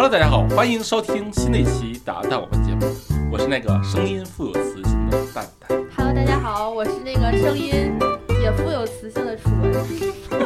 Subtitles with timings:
[0.00, 2.86] Hello，大家好，欢迎收听新的一期《答蛋我们》节目，
[3.32, 5.68] 我是那个声音富有磁性的蛋蛋。
[5.96, 7.98] Hello，大家好，我是那个声音
[8.40, 9.72] 也富有磁性的楚文。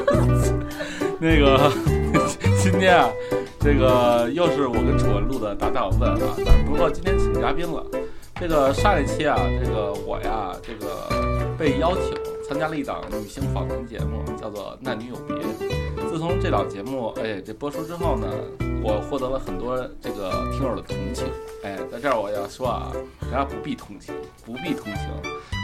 [1.21, 1.71] 那个
[2.63, 3.11] 今天啊，
[3.61, 7.85] 这个又是我跟楚文录的《答蛋我问》啊，但不过今天请嘉宾了。
[8.41, 11.07] 这个上一期啊，这个我呀，这个
[11.59, 12.15] 被邀请
[12.49, 15.37] 参加了一档女性访谈节目，叫做《男女有别》。
[16.11, 18.27] 自从这档节目哎这播出之后呢，
[18.83, 21.27] 我获得了很多这个听友的同情。
[21.63, 22.93] 哎，在这儿我要说啊，
[23.31, 24.13] 大家不必同情，
[24.45, 25.09] 不必同情。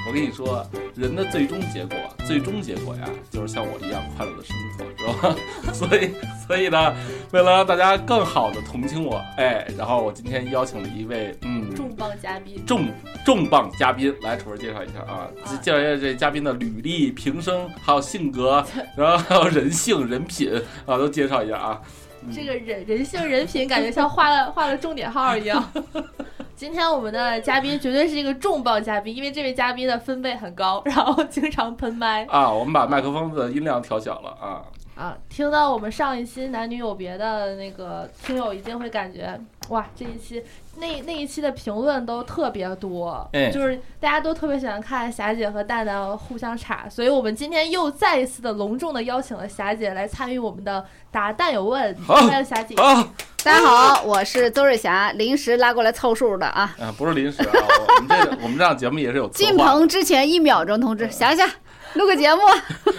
[0.06, 5.36] 我跟你说，人的最终结果，最终结果呀，就是像我一样快乐的生活，知道吧？
[5.74, 6.10] 所以，
[6.46, 6.94] 所以呢，
[7.32, 12.86] 为了让大家更好的同情我，哎，然后我今天邀请了一位嗯重磅嘉宾，重
[13.26, 18.64] 重磅嘉宾来，楚儿介绍一下啊，啊介绍一下这嘉宾的履历、平生，还有性格，
[18.96, 20.50] 然后还有人性、人品
[20.86, 21.82] 啊，都介绍一下啊。
[22.28, 25.72] 嗯这个人人性人品感觉像画了画了重点号一样。
[26.54, 34.62] 今天我们的嘉宾绝对是一个重磅嘉宾，因为这位嘉宾的分贝很高，然后经常喷麦啊，我们把麦克风的音量调小了啊。
[34.98, 35.16] 啊。
[35.28, 40.42] 听到我们上一期男女有别的那个听友一定会感觉，哇，这一期
[40.76, 52.74] 那那一期的评论都特别多，哎就是大家都特别喜欢看霞姐和蛋蛋互相插，所以我们今天又再一次的隆重的邀请了霞姐来参与我们的答蛋有问，好欢迎霞姐。
[52.74, 53.08] 啊
[53.44, 56.74] 大家好，我是邹瑞霞，临时拉过来凑数的啊。
[56.78, 57.52] 啊，不是临时啊，
[57.96, 61.48] 我们这个我们这档节目也是有策进，棚之前一秒钟通知，霞霞，
[61.94, 62.40] 录个节目。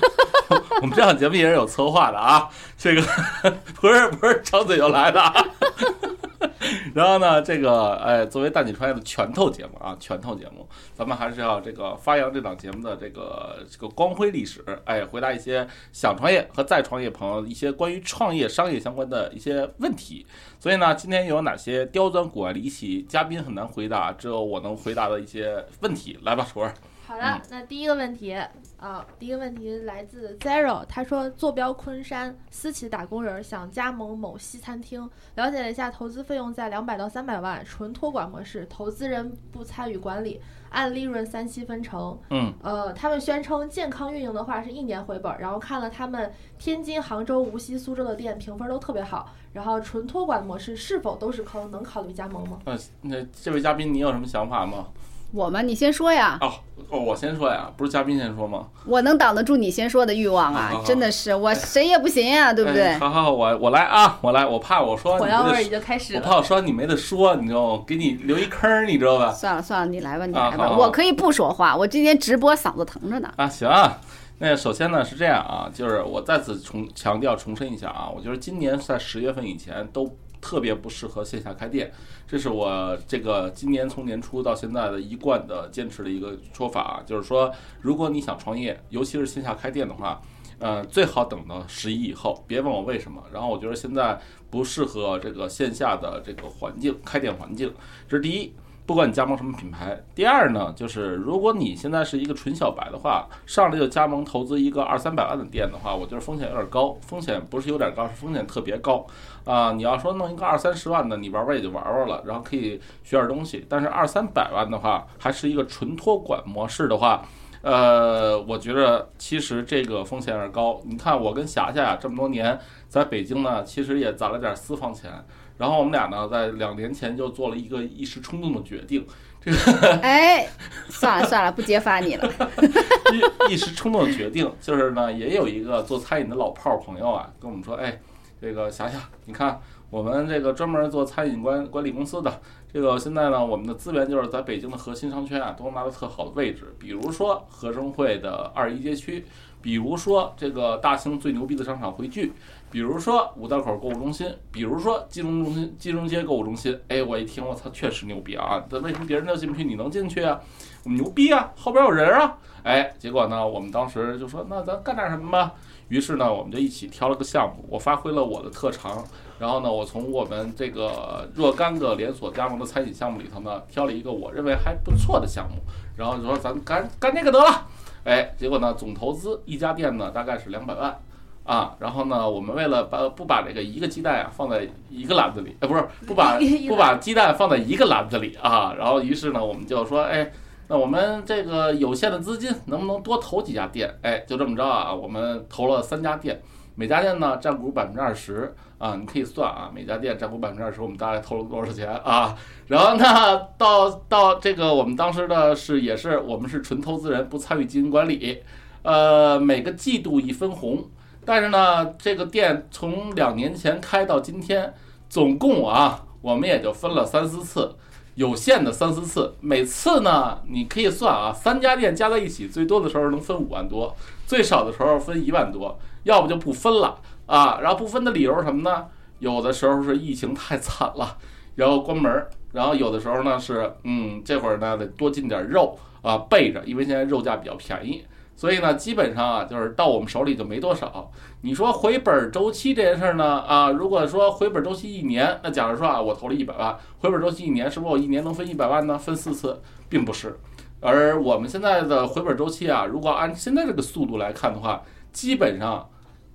[0.82, 2.50] 我们这档节目也是有策划的啊。
[2.78, 3.02] 这个
[3.80, 5.22] 不是不是张嘴就来的。
[6.94, 20.26] 然后呢，这个哎，作为大体创业的拳头节目啊，拳头节目，咱们还是要这个发扬这档节目的这个这个光辉历史，哎，回答一些想创业和再创业朋友一些关于创业、商业相关的一些问题。
[20.60, 26.74] 所以呢，今天有哪些刁钻、古怪、离奇，嘉宾很难回答，只有我能回答的一些问题，来吧，楚儿。
[27.10, 28.38] 好的，那第一个问题
[28.78, 42.16] 啊，第一个问题来自 Zero，他说坐标昆山，私企打工人想加盟某西餐厅，了解了一下投资费用在两百到三百万，纯托管模式，投资人不参与管理，按利润三七分成。
[42.30, 49.34] 嗯，呃，他们宣称健康运营的话是一年回本，然后看了他们天津、杭州、无锡、苏州的店，评分都特别好。
[49.52, 51.72] 然后纯托管模式是否都是坑？
[51.72, 52.60] 能考虑加盟吗？
[52.66, 54.90] 呃，那这位嘉宾，你有什么想法吗？
[55.32, 56.52] 我吗，你先说呀，哦，
[56.90, 58.66] 哦，我先说呀，不是嘉宾先说吗？
[58.86, 60.54] 我能挡得住你先说的欲望！
[60.54, 63.00] 啊真的是我谁也不行呀，对不对哎？
[63.00, 66.20] 好好好，我我来啊，我来，我怕我说火药味儿已经开始了。
[66.20, 67.84] 我怕我说你没得说，你知道吗？
[67.86, 69.32] 给你留一坑儿，你知道吧？
[69.32, 73.32] 算了算了，你来吧，你来吧，我可以不说话，我今天直播嗓子疼着呢。
[73.36, 74.00] 啊，行啊。
[74.42, 80.10] 那首先呢是这样啊，就是我再次重强调重申一下啊，我觉得今年在十月份以前都
[80.42, 81.92] 特别不适合线下开店，
[82.28, 90.22] 这是我这个今年从年初到现在的一贯的坚持的一个说法啊，就是说，如果你想创业，尤其是线下开店的话，
[90.60, 93.24] 呃，最好等到十一以后，别问我为什么。
[93.34, 94.20] 然后我觉得现在
[94.50, 97.74] 不适合这个线下的这个环境，开店环境，
[98.08, 98.54] 这是第一。
[98.90, 109.06] 不管你加盟什么品牌，第二呢，就是如果你现在是一个纯小白的话，上来就加盟投资一个二三百万的店的话，我觉得风险有点高，风险不是有点高，是风险特别高
[109.46, 117.24] 啊、你要说弄一个二三十万的，你玩玩也就玩玩了，然后可以学点东西，但是二三百万的话，还是一个纯托管模式的话。
[117.62, 120.82] 呃，我觉得其实这个风险有点高。
[120.86, 122.58] 你看，我跟霞霞呀这么多年
[122.88, 125.12] 在北京呢，其实也攒了点私房钱。
[125.60, 129.06] 然后我们俩呢，在两年前就做了一个一时冲动的决定，
[129.44, 130.48] 这个 哎，
[130.88, 132.32] 算了算了，不揭发你了。
[133.50, 138.00] 一一时冲动的决定，就是呢，也有一个做餐饮的老炮儿朋友啊，跟我们说，哎，
[138.42, 142.42] 这个霞霞，你看我们这个专门做餐饮管管理公司的，
[142.72, 149.26] 这个现在呢，我们的资源就是在北京的核心商圈啊，都能拿到特好的位置，比如说合生汇的二一街区，
[149.62, 152.32] 比如说这个大兴最牛逼的商场汇聚，
[152.70, 156.80] 比如说五道口购物中心，比如说金融中心、金融街购物中心。
[156.88, 158.64] 哎，我一听，我操，确实牛逼啊！
[158.70, 160.40] 这为什么别人都进不去，你能进去啊？
[160.84, 162.38] 我们牛逼啊，后边有人啊！
[162.62, 165.54] 哎，结果呢，我们当时就说，那咱干点什么吧？
[165.88, 169.04] 于是呢，我们就一起挑了个项目，我发挥了我的特长，
[169.40, 175.56] 然后呢，我从我们这个若干个连锁加盟的餐饮项目里头呢，挑了一个我认为还不错的项目，
[175.96, 177.68] 然后就说咱干干这个得了。
[178.04, 181.00] 哎，结果呢，总投资一家店呢大概是两百万。
[181.46, 186.38] 啊，然后呢，我们为了把不把这个一个鸡蛋啊放在一个篮子里，呃，不是 不把
[186.68, 190.32] 不把鸡蛋放在一个篮子里啊，然后于是呢，我们就说，哎，
[190.68, 193.92] 那我们这个有限的资金能不能多投几家店？
[194.04, 196.40] 哎，就这么着啊，我们投了三家店，
[196.80, 202.34] 每家店呢占股百分之二十啊，你可以算啊，每家店占股百分之二十，我们大概投了多少钱啊？
[202.68, 208.42] 然后呢，到到这个我们当时的是也是我们是纯投资人，不参与经营管理，
[208.84, 210.90] 呃，每个季度一分红，
[211.26, 214.74] 但是呢，这个店从两年前开到今天，
[215.10, 217.76] 总共啊，我们也就分了三四次。
[218.16, 223.96] 有限的三四次，每次呢，你可以算啊，三家店加在一起，最多的时候能分五万多，
[224.26, 227.60] 最少的时候分一万多，要不就不分了啊。
[227.62, 228.86] 然后不分的理由是什么呢？
[229.20, 231.18] 有的时候是疫情太惨了，
[231.56, 238.06] 然后关门儿；然后有的时候呢是，嗯，这会儿呢得多进点肉啊，备着，因为现在肉价比较便宜。
[238.36, 241.12] 所以呢，基本上啊，就是到我们手里就没多少。
[241.42, 248.98] 你说回本周期这件事儿呢，啊，如果说回本周期一年，那假如说啊，我投了一百万，回本周期一年，是不是我一年能分一百万呢？
[248.98, 250.40] 分四次，并不是。
[250.80, 255.88] 而我们现在的回本周期啊，如果按现在这个速度来看的话，基本上，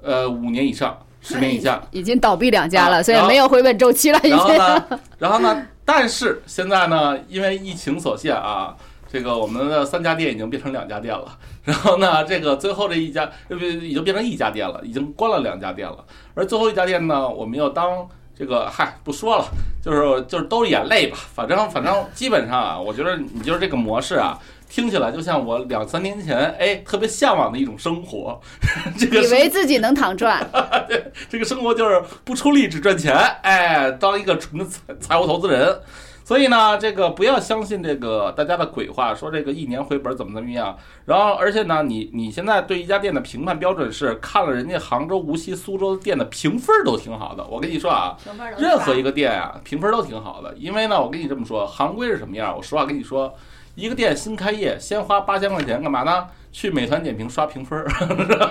[0.03, 4.59] 呃，五年以上，十年以下，已经倒闭两家了，啊所以没有回本周期了，已然后经。
[4.59, 8.75] 呢，然后呢，但是现在呢，因为疫情所限啊，
[9.11, 11.39] 这个我们的三家店已经变成两家店了。
[11.65, 16.05] 然后呢，这个最后这一家，呃，不，已经变成一家店了，已经关了两家店了。
[16.35, 18.07] 而最后一家店呢，我们要当
[18.37, 19.47] 这个，嗨，不说了，
[19.83, 21.17] 就是就是都是眼泪吧。
[21.33, 24.39] 反正反正基本上啊，我觉得你就是这个模式啊，
[24.69, 28.41] 听起来就像我两三年前哎特别向往的一种生活。
[28.99, 30.45] 这个以为自己能躺赚，
[30.89, 35.81] 对这个生活就是不出力只赚钱，哎，当一个纯的财财务投资人。
[36.27, 40.75] 所以呢，这个不要相信这个大家的鬼话，说这个一年回本怎么怎么样。
[41.05, 47.45] 然后，而且呢，你你现在对一家店的评判标准是看了人家杭州、无锡、苏州的店的评分都挺好的。
[47.47, 48.17] 我跟你说啊，
[48.57, 50.55] 任何一个店啊，评分都挺好的。
[50.57, 52.57] 因为呢，我跟你这么说，行规是什么样？
[52.57, 53.35] 我实话跟你说，
[53.75, 56.27] 一个店新开业，先花八千块钱干嘛呢？
[56.53, 57.87] 去美团点评刷评分儿，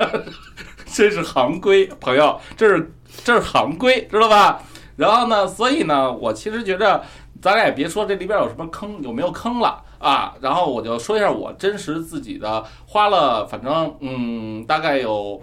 [0.94, 2.94] 这是行规，朋友，这是
[3.24, 4.62] 这是行规，知道吧？
[4.98, 7.02] 然后呢，所以呢，我其实觉着，
[7.42, 10.36] 咱俩也别说这里边有什么坑，有没有坑了啊。
[10.42, 15.42] 然后我就说一下我真实自己的，花了反正嗯，大概有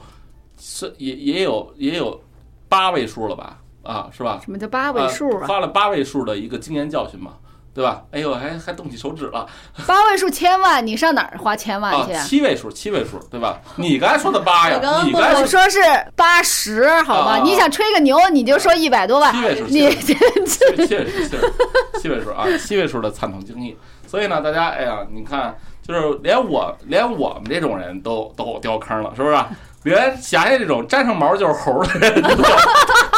[0.59, 2.23] 是也也有也有
[2.69, 4.39] 八位数了吧，啊，是吧？
[4.45, 5.41] 什么叫八位数啊？
[5.41, 7.33] 呃花了八位数的一个经验教训嘛，
[7.73, 8.03] 对吧？
[8.11, 9.47] 哎呦，还还动起手指了
[9.87, 12.15] 八位数千万，你上哪儿花千万啊去？！
[12.29, 13.61] 七位数，七位数，对吧？
[13.77, 15.81] 你刚才说的八 我刚呀，刚问我你刚才说说是
[16.17, 17.39] 八十，好吧？
[17.39, 23.77] 啊你想吹个牛，你就说一百多万七，位数，七你位数七位七位数，七位数，七位数啊，七位数的惨痛经历。
[24.07, 25.57] 所以呢，大家，哎呀，你看，
[25.87, 29.37] 就是连我连我们这种人都都掉坑了，是不是？
[29.85, 32.31] 连霞霞这种沾上毛就是猴的人都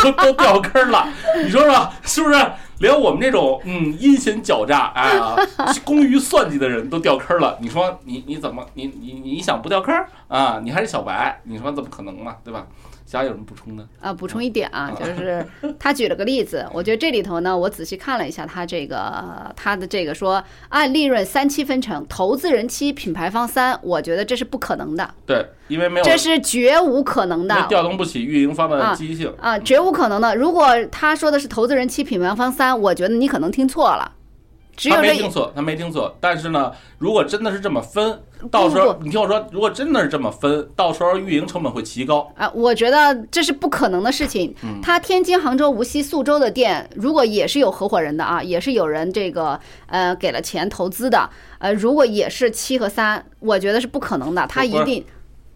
[0.03, 1.09] 都都掉坑了，
[1.43, 2.39] 你说说是不是？
[2.79, 5.37] 连我们这种嗯阴险狡诈哎呀
[5.85, 9.95] 工于算计的人都掉坑了，你说你你怎么你你你想不掉坑
[10.27, 10.59] 啊？
[10.63, 12.35] 你还是小白，你说怎么可能嘛？
[12.43, 12.67] 对吧？
[13.13, 13.87] 霞霞有什么补充的？
[14.01, 15.47] 啊，补充一点啊， 就是
[15.79, 27.55] 他举了个例子，我觉得这里头呢，我仔细看了一下他这个他的这个说按利润三七分成，投资人七，品牌方三，我觉得这是不可能的，对，因为没有这是绝无可能的。
[27.69, 29.31] 调动不起运营方的积极性。
[29.39, 30.35] 啊，绝无可能的。
[30.35, 34.11] 如果他说的是投资人七，品牌方三，我觉得你可能听错了。
[34.75, 36.17] 只有他没这听错，他没听错。
[36.19, 38.19] 但是呢，如果真的是这么分，
[38.51, 42.31] 到时候你听我说，如果真的是这么分，到时候运营成本会奇高。
[42.37, 44.55] 啊，我觉得这是不可能的事情。
[44.63, 51.29] 嗯他天津、杭州、无锡、宿州的店，如果也是有合伙人的啊，也是有人这个呃给了钱投资的，
[51.59, 54.47] 呃，如果也是七和三，我觉得是不可能的。
[54.49, 55.05] 他一定，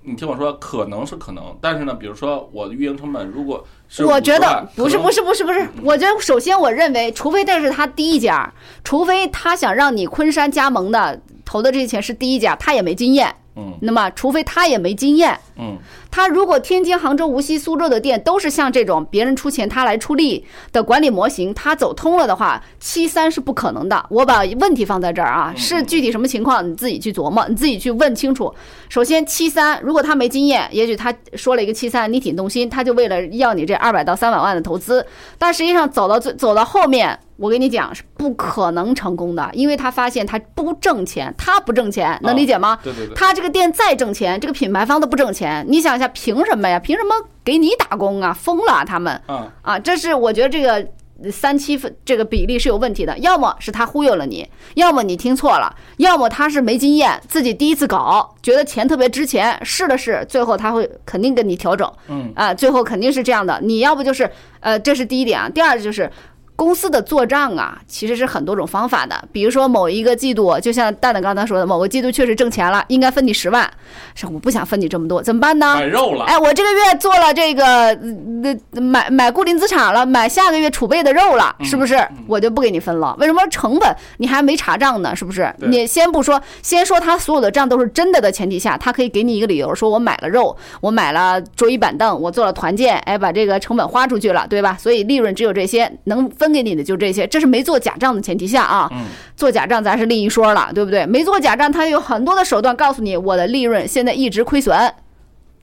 [0.03, 8.53] 你听我说，可能是可能，但是呢，比如说我的运营成本如果是我觉得不是不，是不是不是，我觉得首先我认为，除非这是他第一家，
[8.85, 13.35] 除非他想让你昆山加盟的投的这些钱是第一家，他也没经验。
[13.59, 15.79] 嗯那么，除非他也没经验，嗯，
[16.11, 24.05] 他如果天津、杭州、无锡、苏州的店都是像这种别人出钱他来出力的管理模型，他走通了的话，七三是不可能的。
[24.11, 28.55] 我把问题放在这儿啊，嗯是具体什么情况你自己去琢磨，你自己去问清楚。
[28.91, 35.07] 首先，七三如果他没经验，也许他说了一个七三，你挺动心，他就为了要你这二百到三百万的投资，
[35.39, 37.19] 但实际上走到最走到后面。
[37.37, 42.79] 我跟你讲是不可能成功的，因为他发现他不挣钱，他不挣钱，能理解吗？
[42.83, 46.79] 对对对，他这个店再挣钱，这个品牌方都不挣钱，你想一下，凭什么呀？
[46.79, 47.15] 凭什么
[47.45, 48.33] 给你打工啊？
[48.33, 49.79] 疯了啊他们啊，啊！
[49.79, 50.87] 这是我觉得这个
[51.31, 63.61] 三七分这个比例是有问题的，要么是他忽悠了你，要么你听错了，要么他是没经验，自己第一次搞，觉得钱特别值钱，试了试，最后他会肯定跟你调整嗯啊，最后肯定是这样的。
[63.63, 66.11] 你要不就是呃，这是第一点啊，第二就是。
[66.57, 69.15] 公司的做账啊，其实是很多种方法的。
[69.31, 73.71] 比如说某一个季度，就像蛋蛋刚才说的，某个季度确实挣钱了，应该分你十万，
[74.15, 75.77] 是我不想分你这么多，怎么办呢？
[75.77, 81.97] 买肉了，哎，我这个月做了这个，那、买买固定资产了，买下个月储备的肉了，是不是？
[82.27, 83.15] 我就不给你分了。
[83.19, 85.15] 为什么成本你还没查账呢？
[85.15, 85.55] 是不是？
[85.59, 94.77] 你先不说，先说他所有的账都是真的的前提下，他可以给你一个理由，说我买了肉，我买了桌椅板凳，我做了团建，哎，把这个成本花出去了，对吧？
[94.81, 98.89] 所以利润只有这些，能分给你的就这些，这是没做假账的前提下啊。
[98.93, 99.05] 嗯，
[99.37, 101.07] 做假账咱是另一说了，对不对？
[101.07, 104.93] 没做假账，他有很多的手段告诉你，我的利润现在一直亏损。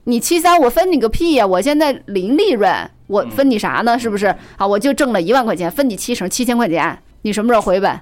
[0.04, 1.46] 你七三，我分你个屁呀！
[1.46, 3.98] 我现在零利润，我分你啥呢？
[3.98, 4.26] 是不是
[4.56, 4.66] 啊？
[4.66, 8.00] 我就挣了一万块钱，分你七成，七千块钱，你什么时候回本？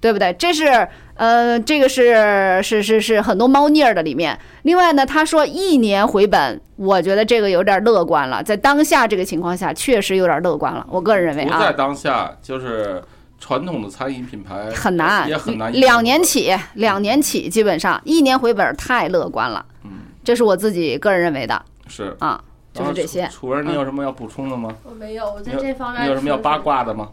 [0.00, 0.32] 对不对？
[0.34, 0.88] 这是
[1.22, 4.36] 呃，这个是是是是很多猫腻儿的里面。
[4.62, 10.84] 另外呢，他说一年回本，我觉得这个有点乐观了，在当下这个情况下，确实有点乐观了。
[10.90, 13.00] 我个人认为啊，不在当下，就是
[13.38, 15.72] 传统的餐饮品牌很难，也很难。
[15.72, 19.64] 两年起，两年起，基本上一年回本太乐观了。
[19.84, 19.90] 嗯，
[20.24, 22.42] 这是我自己个人认为的是啊，
[22.74, 23.28] 就是这些。
[23.28, 24.74] 楚楚文，你有什么要补充的吗？
[24.82, 27.10] 我没有，我在这方面你有什么要八卦的吗？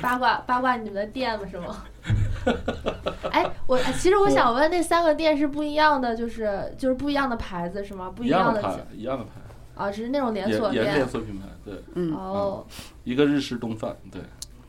[0.00, 1.44] 八卦八卦你们的店吗？
[1.50, 1.76] 是吗？
[3.32, 8.10] 哎，我其实我想问，那三个店是不一样的，就是就是不一样的牌子是吗？
[8.14, 9.30] 不一样的的牌，一样的牌，
[9.74, 11.08] 啊，只是那种连也锁也是连。
[11.08, 12.64] 锁品牌，对，嗯，哦，
[13.04, 14.20] 一个日式东饭，对，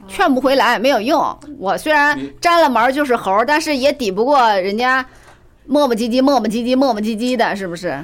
[0.08, 1.38] 劝不回来，没有用。
[1.58, 5.06] 我虽然你沾了毛就是猴，但是也抵不过人家
[5.65, 8.03] 磨磨唧唧、磨磨唧唧、磨磨唧唧的，是不是？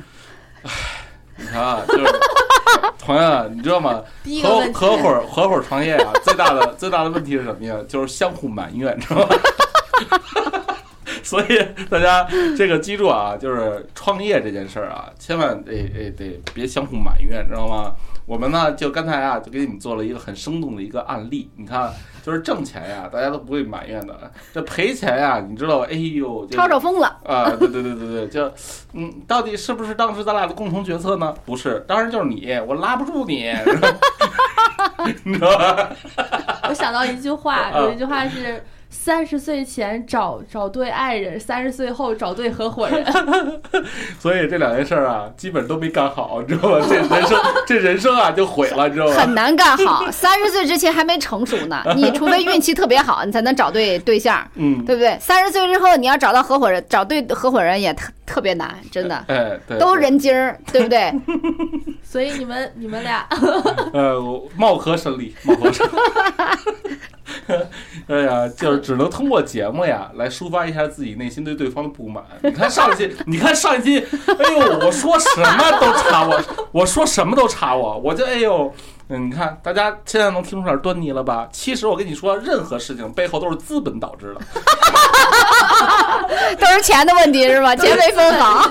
[1.38, 2.06] 你看啊，就是
[3.00, 4.02] 朋友啊，你知道吗？
[4.42, 7.76] 合合伙合伙创业啊，最大的最大的问题是什么呀？
[7.88, 9.36] 就是相互埋怨，知道吗？
[11.24, 12.28] 所以大家
[12.58, 17.94] 这个记住啊，就是创业这件事儿啊，千万得得得别相互埋怨，知道吗？
[18.26, 21.50] 我们呢，就刚才啊，就给你们做了一个很生动的一个案例。
[21.58, 21.92] 你看，
[22.24, 24.14] 就是挣钱呀，大家都不会埋怨的；
[24.54, 28.52] 这赔钱呀，你知道，哎呦，这抄手疯了，啊，对对对对对，就，
[28.94, 31.36] 嗯，到底是不是当时咱俩的共同决策呢？
[31.46, 33.54] 不是，当然就是你，我拉不住你，
[35.26, 35.90] 你知道吧？
[36.70, 38.64] 我想到一句话，啊有一句话是。
[38.94, 43.04] 三十岁前找找对爱人，三十岁后找对合伙人。
[44.20, 46.86] 所以这两件事儿啊，基本都没干好，你知道吗？
[46.88, 49.14] 这人生 这人生啊就毁了，你知道吗？
[49.16, 50.10] 很难干好。
[50.12, 55.18] 三十岁之前还没成熟呢， 你除非运气特别好，你才能找对对象，嗯，对不对？
[55.20, 59.16] 三十岁之后，你要找到合伙人，找对合伙人也特特别难，真的。
[59.28, 61.12] 哎，对，都人精儿，对不对？
[62.04, 63.28] 所以你们你们俩，
[63.92, 66.96] 呃，我貌合神离，貌合神离。
[68.08, 72.24] 哎呀，就是只能通过节目呀来抒发一下自己内心对对方的不满。
[72.42, 78.74] 你看上一期， 你看上一期，哎呦，我说什么都插我，我说什么都插我，我就哎呦，
[79.10, 81.48] 嗯，你看大家现在能听出点端倪了吧？
[81.52, 84.42] 其实我跟你说，任何事情背后都是资本导致的。
[86.58, 87.76] 都是钱的问题是吧？
[87.76, 88.62] 钱没分好。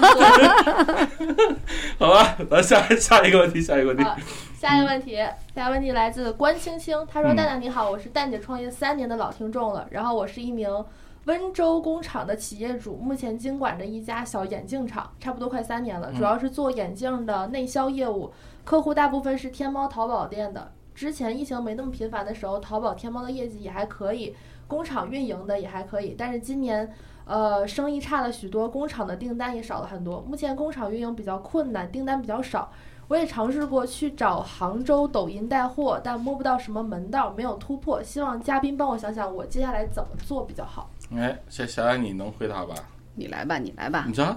[1.98, 4.02] 好吧，咱下下一个问题，下一个问题。
[4.02, 4.16] 好，
[4.58, 5.16] 下一个问题，
[5.54, 10.84] 下一个问题来自关青青，他说：“嗯蛋蛋你好，我是蛋姐创业三年的老听众了，然后我是一名
[11.24, 18.32] 温州工厂的企业主，目前经管着一家小眼镜厂，差不多快三年了，嗯主要是做眼镜的内销业务，
[18.64, 20.72] 客户大部分是天猫、淘宝店的。
[20.94, 24.34] 之前疫情没那么频繁的时候，淘宝、天猫的业绩也还可以，
[24.66, 26.92] 工厂运营的也还可以，但是今年。”
[27.24, 30.20] 呃，生意差了许多，工厂的订单也少了很多。
[30.22, 32.72] 目前工厂运营比较困难，订单比较少。
[33.06, 38.02] 我也尝试过去找杭州抖音带货，但摸不到什么门道，没有突破。
[38.02, 40.90] 希望嘉宾帮我想想，我接下来怎么做比较好。
[41.14, 42.74] 哎，小小安，你能回答吧？
[43.14, 44.04] 你来吧，你来吧。
[44.08, 44.36] 你瞧，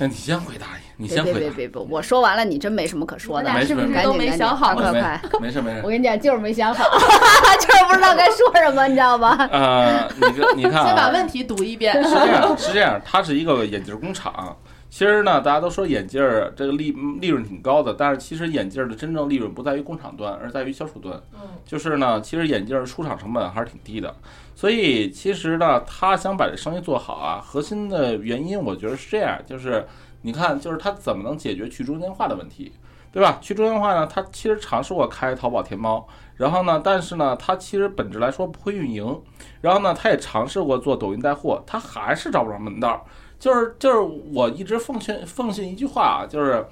[0.00, 1.38] 那你先回答，你别先回答。
[1.38, 3.48] 别别别别，我说完了，你真没什么可说的。
[3.48, 5.40] 你们俩是不没事是都没想好赶紧没赶紧快快！
[5.40, 5.90] 没事没事我。
[5.90, 6.84] 跟你讲，就是没想好，
[7.60, 9.48] 就是不知道该说什么，你知道吧？
[9.50, 11.92] 呃，你你看先把啊，问题读一遍。
[12.02, 14.56] 是这样，是这样，它是一个眼镜工厂。
[14.90, 21.20] 其实呢，大家都说眼镜儿这个利利润挺高的，但是其实眼镜儿的真正利润不在于工厂端，而在于销售端。
[21.34, 24.14] 嗯，就是呢，其实眼镜儿出厂成本还是挺低的，
[24.54, 29.86] 所以其实呢，他想把这生意做好啊，核心的原因我觉得是这样，就是
[30.22, 32.72] 你看，就是他怎么能解决去中间化的问题，
[33.12, 33.38] 对吧？
[33.42, 39.20] 去中间化呢，他其实尝试过开淘宝、天猫，然后呢，但是呢，他其实本质来说不会运营，
[39.60, 43.00] 然后呢，他也尝试过做抖音带货，他还是找不着门道儿。
[43.38, 43.98] 就是就是
[44.32, 46.64] 我一直奉劝奉信一句话啊，就是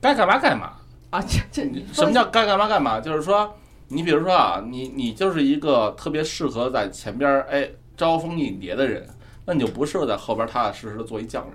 [0.00, 0.72] 该干嘛干嘛。
[1.10, 1.62] 啊，这这
[1.92, 2.98] 什么叫该干嘛干嘛？
[2.98, 3.54] 就是说，
[3.88, 9.08] 你比如说啊，你你就是一个特别适合在前边儿哎招蜂引蝶的人，
[9.46, 11.54] 那你就不适合在后边踏踏实实的做一匠人。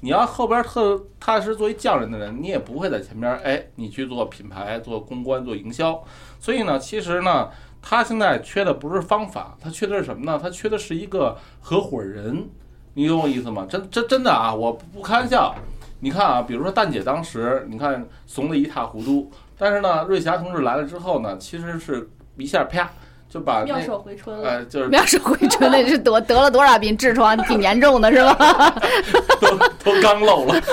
[0.00, 6.02] 你要后边特踏实作为匠人的人，你也不会在前边哎，你去做品牌、做公关、做营销。
[6.38, 7.48] 所以呢，其实呢，
[7.80, 10.38] 他现在缺的不是方法，他缺的是什么呢？
[10.40, 12.48] 他缺的是一个合伙人。
[12.94, 13.66] 你懂我意思吗？
[13.70, 15.54] 真真真的啊，我不开玩笑。
[16.00, 22.90] 你看啊，比如说蛋姐当时，你看怂的一塌糊涂，但是呢，瑞霞同志来了之后呢，其实是一下啪
[23.36, 28.74] 就把妙手回春了，呃就是 妙手回春那是得得了多少病痔疮，挺严重的是吧？
[29.38, 30.58] 都都刚漏了。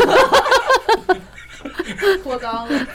[2.23, 2.87] 脱肛了。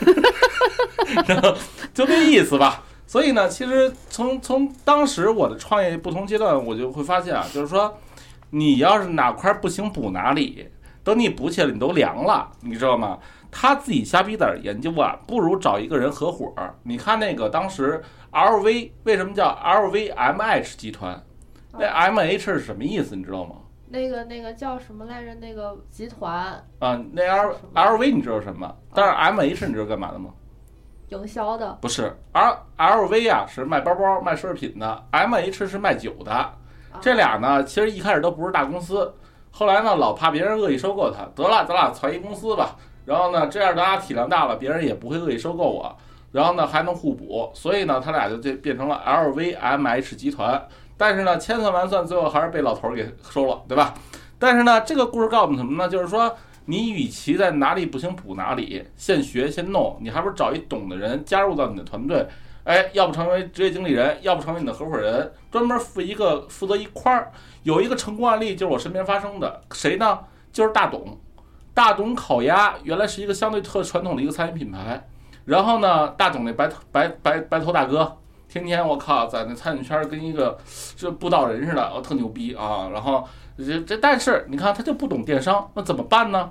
[1.26, 1.54] 然后
[1.92, 2.82] 就这意思吧。
[3.06, 7.94] 所以呢，其实从从当时我的创业不同阶段，我就会发现啊，就是说，
[8.50, 10.66] 你要是哪块不行补哪里，
[11.04, 13.18] 等你补起来，你都凉了，你知道吗？
[13.50, 16.74] 他自己瞎逼点儿研究啊，不如找一个人合伙儿。
[16.82, 18.02] 你看那个当时
[18.32, 21.20] LV 为什么叫 LVMH 集团？
[21.72, 23.14] 那 MH 是什么意思？
[23.16, 23.56] 你知道吗？
[23.90, 25.34] 那个那个叫什么来着？
[25.36, 28.74] 那个集团啊，那 L LV 你知道什么？
[28.92, 30.30] 但是 MH 你知道干嘛的吗？
[31.08, 36.52] 营销的，不是，L LV 啊是卖包包、卖奢侈品的，MH 是卖酒的。
[37.00, 39.14] 这俩呢，其实一开始都不是大公司，
[39.50, 42.76] 后来呢，老怕别人恶意收购它，得了，咱俩攒一公司吧。
[43.08, 45.96] 然后呢，这样大家体量大了，别人也不会恶意收购我。
[46.30, 50.62] 然后呢，还能互补，所以呢，他俩就这变成了 LVMH 集团。
[50.98, 53.94] 但是呢，千算万算，最后还是被老头儿给收了，对吧？
[54.38, 55.88] 但是呢，这个故事告诉我们什么呢？
[55.88, 56.36] 就是说，
[56.66, 62.26] 你与其在哪里不行补哪里，现学现弄，你还不如找一懂的人加入到你的团队。
[62.64, 67.32] 哎，要不成为职业经理人，要不成为你的合伙人，专门负一个负责一块儿。
[67.62, 70.18] 有一个成功案例就是我身边发生的，谁呢？
[70.52, 71.18] 就是大董。
[71.78, 75.00] 大董烤鸭原来是一个相对特传统的一个餐饮品牌，
[75.44, 78.16] 然后呢，大董那白头白白白头大哥，
[78.48, 80.58] 天天我靠在那餐饮圈跟一个
[80.96, 82.90] 这布道人似的，我特牛逼啊。
[82.92, 83.24] 然后
[83.56, 86.50] 这这但是你看他就不懂电商，那怎么办呢？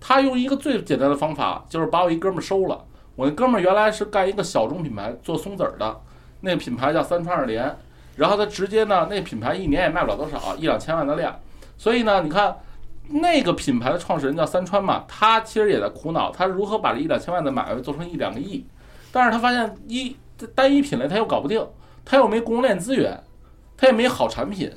[0.00, 2.84] 他用一个最简单的方法，就是把我一哥们收了。
[3.14, 6.00] 我那哥们原来是干一个小众品牌做松子儿的，
[6.40, 7.76] 那个品牌叫三川二连，
[8.16, 11.38] 然后他直接呢，那品牌一年也卖不了多少，一两千万的量。
[11.78, 12.56] 所以呢，你看
[13.08, 18.66] 那个品牌的创始人叫三川嘛，他其实也在苦恼，他如何把这一两千万的买卖做成一两个亿。
[19.12, 20.16] 但是他发现一
[20.54, 21.64] 单一品类他又搞不定，
[22.04, 23.22] 他又没供应链资源，
[23.76, 24.72] 他也没好产品，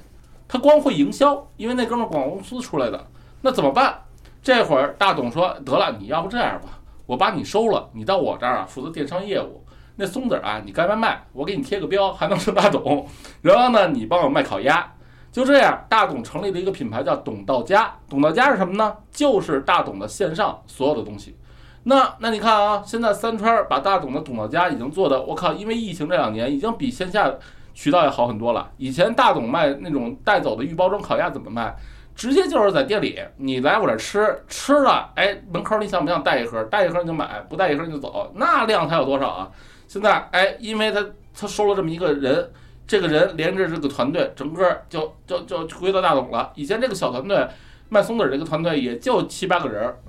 [0.48, 3.08] 他光会营销，因为那哥们儿广告公司出来的，
[3.42, 4.02] 那怎么办？
[4.44, 9.64] 这会儿大董说得了，你要不这样吧，我把你收了，你到我这儿啊负责电商业务。
[9.96, 13.08] 那松子儿啊，你该卖卖，我给你贴个标，还能是大董。
[13.42, 14.94] 然后呢，你帮我卖烤鸭。
[15.32, 17.94] 就这样，大董成立了一个品牌，叫董到家。
[18.10, 18.96] 董到家是什么呢？
[19.12, 21.38] 就是大董的线上所有的东西。
[21.84, 27.32] 那那你看啊，现在三川把大董的董到家已经做的，我靠，因为疫情这两年已经比线下
[27.74, 28.70] 渠道要好很多了。
[28.78, 31.76] 以前大董卖那种带走的预包装烤鸭怎么卖？
[32.16, 36.64] 直接就是在店里，你来我这吃，吃了，哎，门口你想不想带一盒？
[36.64, 39.52] 带一盒你就买，不带一盒你就走，那量才有多少啊？
[39.88, 41.06] 现在，哎，因为他
[41.40, 42.52] 他收了这么一个人，
[42.88, 46.52] 这个人连着这个团队，整个就就就归到大董了。
[46.56, 47.46] 以前这个小团队
[47.90, 50.00] 卖松子儿这个团队也就七八个人儿，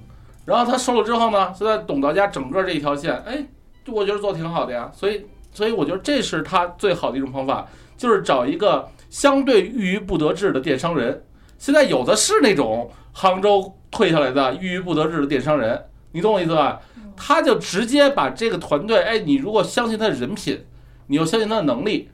[0.45, 3.45] 然后他收了之后呢，现在董到家整个这一条线，哎，
[3.88, 4.91] 我觉得做得挺好的呀。
[4.95, 11.25] 所以，所以我觉得这是他最好的一种方法，就是找一个相对郁郁不得志的电商人。
[11.59, 16.81] 现在有的是那种杭州退下来的郁郁不得志的电商人，你懂我意思吧？
[17.17, 20.64] 他就直接把这个团队，哎，你如果相信他的人品，
[21.09, 22.09] 你又相信他的能力，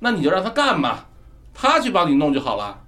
[0.00, 1.06] 那你就让他干嘛，
[1.54, 2.82] 他去帮你弄就好了。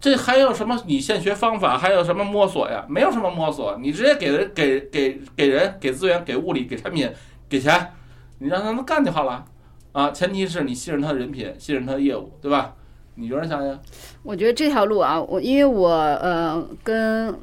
[0.00, 0.80] 这还有什么？
[0.86, 2.84] 你现学方法，还有什么摸索呀？
[2.88, 7.10] 没有什么摸索，你直接给人给给给人给资源、给物力、给产品、
[7.48, 7.94] 给钱，
[8.38, 9.44] 你让他们干就好了。
[9.92, 12.74] 啊，前提是你信任他的人品，信任他的业务，对吧？
[13.16, 13.80] 你觉得想想？
[14.22, 17.34] 我觉得这条路啊，我因为我呃跟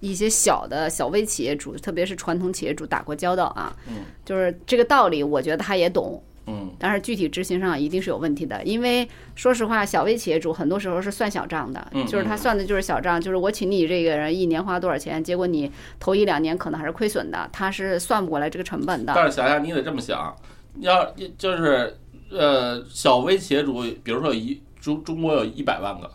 [0.00, 8.62] 一些小的小微企业主，特别是传统企业主打过交道啊，嗯就是这个道理，我觉得他也懂，嗯但是具体执行上一定是有问题的。
[8.64, 19.12] 因为说实话，小微企业主很多时候是算小账的，嗯就是他嗯算的就是小账，就是我请你这个人一年花多少钱，结果你头一两年可能还是亏损的，他是算不过来这个成本的。
[19.14, 20.34] 但是想想你得这么想，
[20.80, 21.96] 要就是
[22.30, 26.10] 呃小微企业主，比如说有一中中国有一百万个，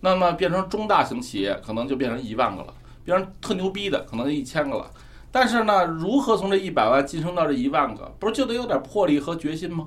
[0.00, 4.90] 那么变成中大型企业可能就变成一万个了，变成特牛逼的可能就一千个了。
[5.32, 9.86] 但是呢，如何从这一百万晋升到这一万个，不是就得有点魄力和决心吗？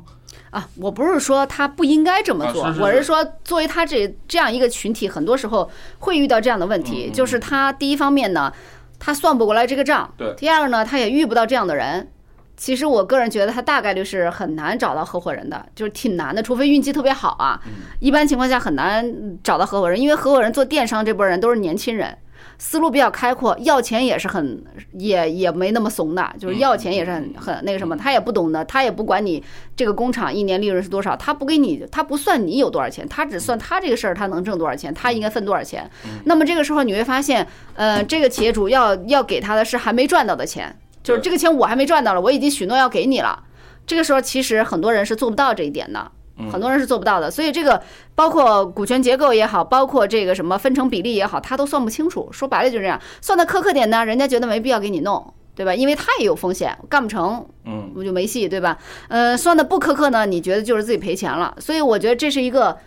[0.49, 8.51] 啊，我不是说他不应该这么做，啊是是是我是说作为他这这样一个群体，很多时候会遇到这样的问题，就是他第一方面呢，
[8.97, 12.09] 他算不过来这个账，对第二个呢，他也遇不到这样的人。
[12.57, 17.59] 其实我个人觉得他大概率是很难找到合伙人的，就是挺难的，除非运气特别好啊。
[17.67, 19.05] 嗯一般情况下很难
[19.43, 22.17] 找到合伙人，因为合伙人做电商这波人都是年轻人，
[22.57, 24.63] 思路比较开阔，要钱也是很
[24.93, 29.43] 也也没那么怂的，就是要钱也是很很那个什么，他也不懂的，他也不管你
[29.75, 35.89] 这个工厂一年利润是多少，他不给你，他不算你有多少钱，他只算他这个事儿他能挣多少钱，他应该分多少钱。
[36.23, 43.43] 那么这个时候你会发现，呃，这个企业主要要给他的是还没赚到的钱，就是这个钱我还没赚到了，我已经许诺要给你了。
[43.85, 46.11] 这个时候其实很多人是做不到这一点的。
[46.51, 47.81] 很多人是做不到的，所以这个
[48.13, 52.27] 包括股权结构也好，包括这个什么分成比例也好，他都算不清楚。
[52.31, 55.73] 说白了就是这样，算的苛刻点呢，人家觉得没必要给你弄，对吧？
[55.73, 58.77] 因为他也有风险，干不成，嗯，我就没戏，对吧？
[59.07, 61.55] 呃，算的不苛刻呢，你觉得就是自己赔钱了。
[61.59, 62.77] 所以我觉得这是一个，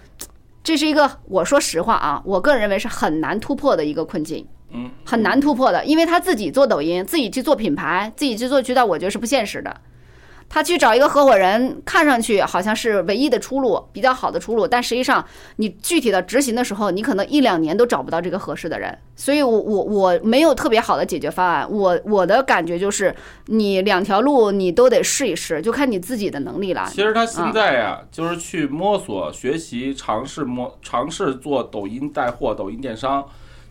[0.63, 9.75] 这是一个，我说实话啊，我个人认为是很难突破的一个困境，嗯，很难突破的，因为他自己做抖音，自己去做品牌，自己去做渠道，我觉得是不现实的。
[10.49, 15.25] 他去找一个合伙人，看上去好像是唯一的出路，比较好的出路，但实际上
[15.57, 18.97] 你具体的执行的时候，你可能一两年都找不到这个合适的人。
[19.15, 21.71] 所以，我我我没有特别好的解决方案。
[21.71, 23.15] 我我的感觉就是，
[23.47, 26.89] 你两条路你都得试一试，就看你自己的能力了。
[26.89, 33.27] 其实他现在呀，就是去摸索、学习、尝试摸、尝试做抖音带货、抖音电商。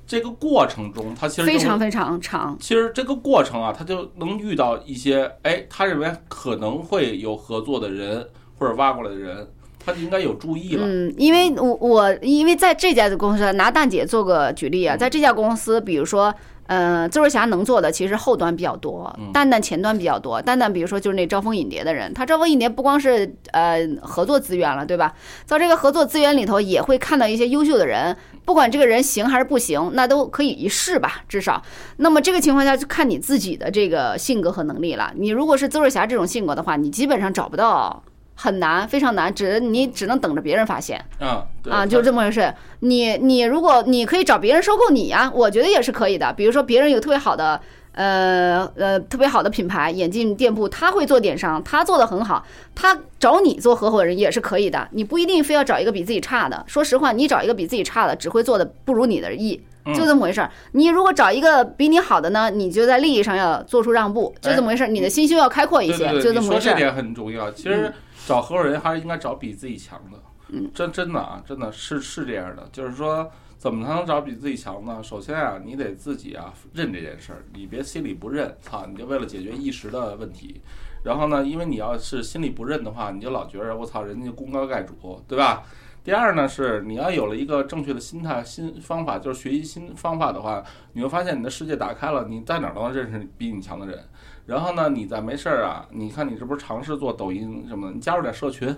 [0.08, 2.58] 这个过程中，他其实非常非常长。
[2.60, 8.26] 其实这个过程啊，他就能遇到一些，哎，他认为可能会有合作的人
[8.58, 9.46] 或者挖过来的人，
[9.86, 10.88] 他就应该有注意了。
[10.88, 16.34] 嗯，因为我我因为在这家的公司，拿蛋姐做个举例啊，在这家公司，比如说。
[16.68, 20.42] 呃，自若侠能做的其实后端比较多，蛋蛋前端比较多。
[20.42, 25.14] 蛋蛋比如说就是那招蜂引蝶的人，他招蜂引蝶不光是呃合作资源了，对吧？
[25.46, 31.62] 在这个合作资源里头也会看到一些优秀的人，不管这个人行还是不行，那都可以一试吧，至少。
[31.98, 35.12] 那么这个情况下就看你自己的这个性格和能力了。
[35.16, 38.04] 你如果是自若侠这种性格的话，你基本上找不到。
[38.40, 42.54] 很难，非常难，只你只能等着别人发现啊啊，就是这么回事。
[42.82, 46.32] 你你如果你可以找别人收购你呀，我觉得也是可以的。
[46.34, 47.60] 比如说别人有特别好的
[47.94, 52.46] 呃呃特别好的品牌眼镜店铺，他会做电商，他做的很好，
[52.76, 54.88] 他找你做合伙人也是可以的。
[54.92, 56.64] 你不一定非要找一个比自己差的。
[56.68, 59.60] 说实话，你找一个比自己差的，只会做的不如你的意，
[59.96, 60.52] 就这么回事儿。
[60.74, 64.88] 你如果找一个比你好的呢，你就在利益上要做出让步，就这么回事儿。
[64.88, 66.74] 你的心胸要开阔一些，就这么回事儿。
[66.74, 67.92] 这点很重要，其实。
[68.28, 70.18] 找合伙人还是应该找比自己强的，
[70.50, 75.02] 嗯，真真的啊，真的是是这样的，就是说怎么才能找比自己强呢？
[75.02, 80.62] 首先啊，你得自己啊认这件事儿，你别心里不认，操，你就为了解决一时的问题。
[81.06, 85.64] 然后呢，因为你要是心里不认的话，你就老觉着我操，人家功高盖主，对吧？
[86.04, 90.62] 第二呢，是你要有了一个正确的心态、新方法，就是学习新方法的话，
[90.92, 94.04] 你会发现你的世界打开了，你在哪儿都能认识比你强的人。
[94.48, 98.76] 然后呢，你再没事儿啊，你看你这不是尝试做抖音什么的，你加入点社群，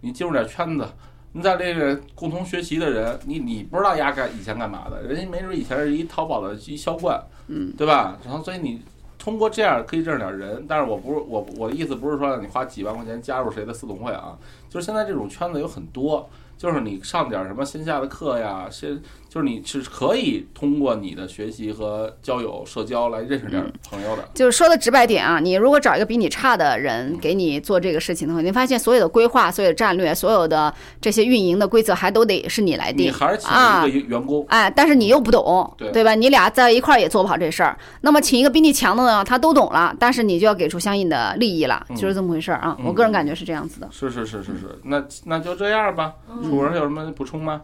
[0.00, 0.88] 你进入点圈子，
[1.32, 8.18] 你在这个共同学习的人，你你不知道压干以前干嘛的，人家没准以前是一淘宝的一销冠，嗯，对吧？
[8.24, 8.82] 然后所以你
[9.18, 14.36] 通过这样可以认识点人，但是我不是我我的意思不是说让你花几万块钱加入谁的私董会啊，
[14.68, 16.28] 就是现在这种圈子有很多。
[16.60, 24.28] 就是你上点什么线下的课呀，先就是你是可以通过你的学习和交友、社交来认识点朋友的。
[24.34, 33.06] 就是说的直白点啊，你如果找一个比你差的人给你做这个事情的话，你发现所有的规划、所有的战略、所有的这些运营的规则还都得是你来定。
[33.06, 33.48] 你还是请
[33.88, 36.16] 一个员工，哎，但是你又不懂，对对吧？
[36.16, 37.78] 你俩在一块儿也做不好这事儿。
[38.00, 42.76] 那么请一个比你强的呢，他都懂了，但是你就要给出相应的利益了，就是这么回事儿啊。
[42.84, 43.88] 我个人感觉是这样子的。
[43.92, 46.14] 是是是是是，那那就这样吧。
[46.42, 47.60] 主人有什么补充吗？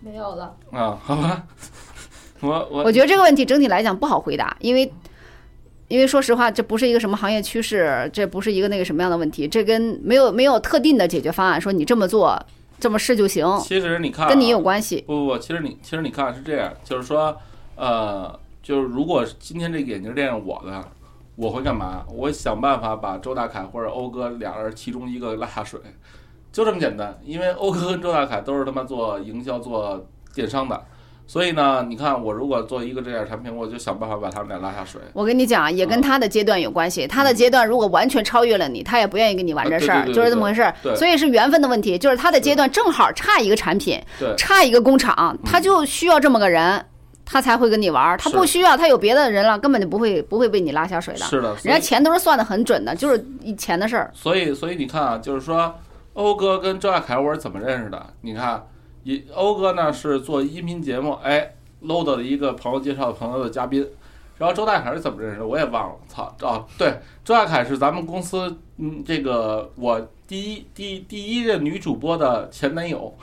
[0.00, 1.44] 没有了啊，好吧。
[2.40, 4.90] 我我我觉得这个问题整体来讲不好回答，因为
[5.88, 12.40] 因为说实话，这不是一个什么行业趋势，这不是一个那个什么样的问题，这跟没有没有特定的解决方案，说你这么做
[12.78, 13.46] 这么试就行。
[13.58, 15.04] 其实你看，跟你有关系。
[15.06, 17.36] 不不不，其实你其实你看是这样，就是说，
[17.76, 20.82] 呃，就是如果今天这个眼镜店是我的，
[21.36, 22.06] 我会干嘛？
[22.08, 25.78] 我想办法把周大凯或者欧哥俩人其中一个拉下水。
[26.52, 30.82] 就这么简单，因为欧哥跟周大凯都是他妈做营销、做电商的，
[31.26, 35.00] 所以呢，你看我如果做一个这样产品，我就想办法把他们俩拉下水。
[35.12, 37.06] 我跟你讲，也跟他的阶段有关系。
[37.06, 40.74] 他的阶段如果完全超越了你，他也不愿意跟你玩这事儿，就是这么回事儿。
[40.96, 44.02] 所以是缘分的问题，就是他的阶段正好差一个产品，
[44.36, 46.84] 差一个工厂，他就需要这么个人，
[47.24, 48.18] 他才会跟你玩。
[48.18, 51.20] 他不需要，他有别的人了，根本就不会不会被你拉下水的。
[51.20, 54.10] 是的，人家钱都是算的很准的，就是以前的事儿。
[54.12, 55.72] 所以，所以你看啊，就是说。
[56.14, 58.14] 欧哥跟周亚凯我是怎么认识的？
[58.22, 58.66] 你看，
[59.04, 63.86] 一欧哥呢是做音频节目，哎，low 的一个朋友介绍朋友的嘉宾。
[64.36, 65.46] 然后周大凯是怎么认识的？
[65.46, 66.34] 我也忘了，操！
[66.40, 73.14] 哦，对，周大凯是咱们公司，嗯，这个我第一第一第一任女主播的前男友。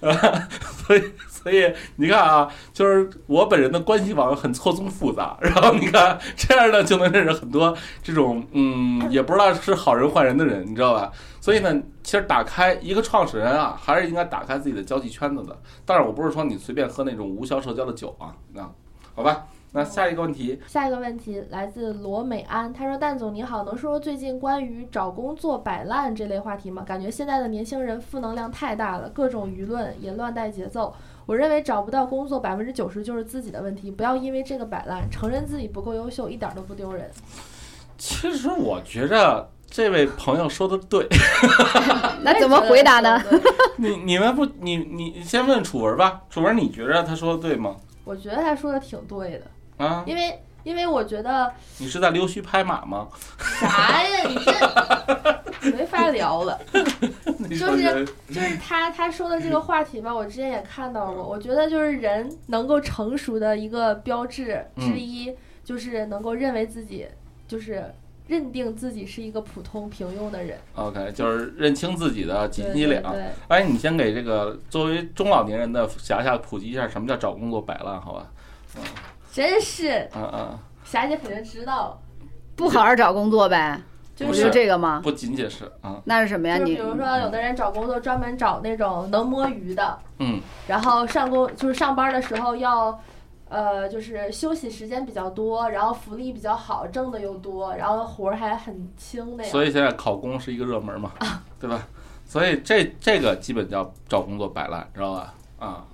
[0.86, 1.02] 所以。
[1.48, 11.10] 所以你看啊，就是我本人的关系网很错综复杂，然后你看这样呢，就能认识很多这种嗯，也不知道是好人坏人的人，你知道吧？
[11.40, 15.56] 所以呢，其实打开一个创始人啊，还是应该打开自己的交际圈子的。
[15.86, 18.70] 但是，我不是说你随便喝那种无效社交的酒啊，那
[19.14, 19.46] 好吧。
[19.70, 26.82] 那下一个问题，下一个问题来自罗美安，他说：“蛋总你好，能说说最近关于找工作摆烂这类话题吗？
[26.86, 30.94] 感觉现在的年轻人负能量太大了，各种舆论也乱带节奏。
[31.28, 37.10] 我认为找不到工作百分之九十就是自己的问题，不要因为这个摆烂，承认自己不够优秀，一点都不丢人。
[37.98, 41.06] 其实我觉着这位朋友说的对，
[42.24, 43.22] 那怎么回答呢？
[43.76, 47.76] 你你们不你你先问楚文吧，楚文你觉着他说的对吗？
[48.04, 49.44] 我觉得他说的挺对的。”
[49.84, 53.06] 啊，因为因为我觉得你是在溜须拍马吗？
[53.60, 56.58] 啥呀，你这 没法聊了。
[57.50, 61.22] 就是就是他他说的这个话题吧，我之前也看到过。
[61.26, 67.06] 我觉得就是人能够成熟的一个标志之一，就是能够认为自己
[67.46, 67.84] 就是
[68.26, 70.58] 认定自己是一个普通平庸的人。
[70.74, 73.02] OK，就是认清自己的几斤几两。
[73.48, 78.26] 哎，你先给这个作为中老年人的霞霞普及一下什么叫找工作摆烂，好吧？
[78.76, 78.82] 嗯。
[79.30, 82.00] 真是，嗯嗯，霞姐肯定知道，
[82.56, 83.80] 不好好找工作呗，
[84.26, 85.00] 就是这个吗？
[85.02, 86.56] 不仅仅是啊，那是什么呀？
[86.56, 92.98] 你比如说，有的人找工作专门找那种能摸鱼的，嗯，然后上工就是上班的时候要，
[93.48, 99.52] 呃，就是休息时间比较多，然后福利比较好，挣的又多，然后活儿还很轻那样。
[99.52, 101.12] 所以现在考公是一个热门嘛，
[101.60, 101.86] 对吧？
[102.26, 105.34] 所以这这个基本叫找工作摆烂，知道吧？
[105.58, 105.84] 啊。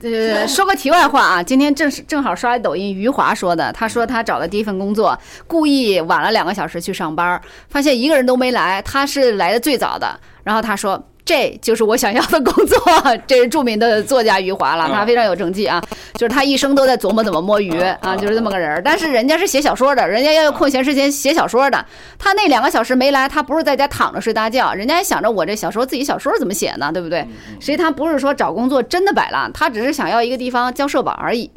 [0.00, 11.02] 呃，说个题外话啊，今天正是正好刷抖音，余华说的，他说他找的第一份工作，故意晚了两个小时去上班，发现一个人都没来，他是来的最早的，然后他说。
[11.24, 12.78] 这就是我想要的工作，
[13.28, 15.80] 这是著名的作家余华了，他非常有成绩啊，
[16.14, 18.82] 就是他一生都在琢磨怎么摸鱼啊，就是这么个人儿。
[18.82, 21.86] 但是人家是写小说的，人家要有空闲时间写小说的，
[22.18, 27.24] 他那两个小时没来，他不是在家躺着睡大觉，人家还想着我这小说自己小说怎么写呢，对不对？
[27.60, 31.48] 所以他不是说找工作真的摆烂，他只是想要一个地方交社保而已。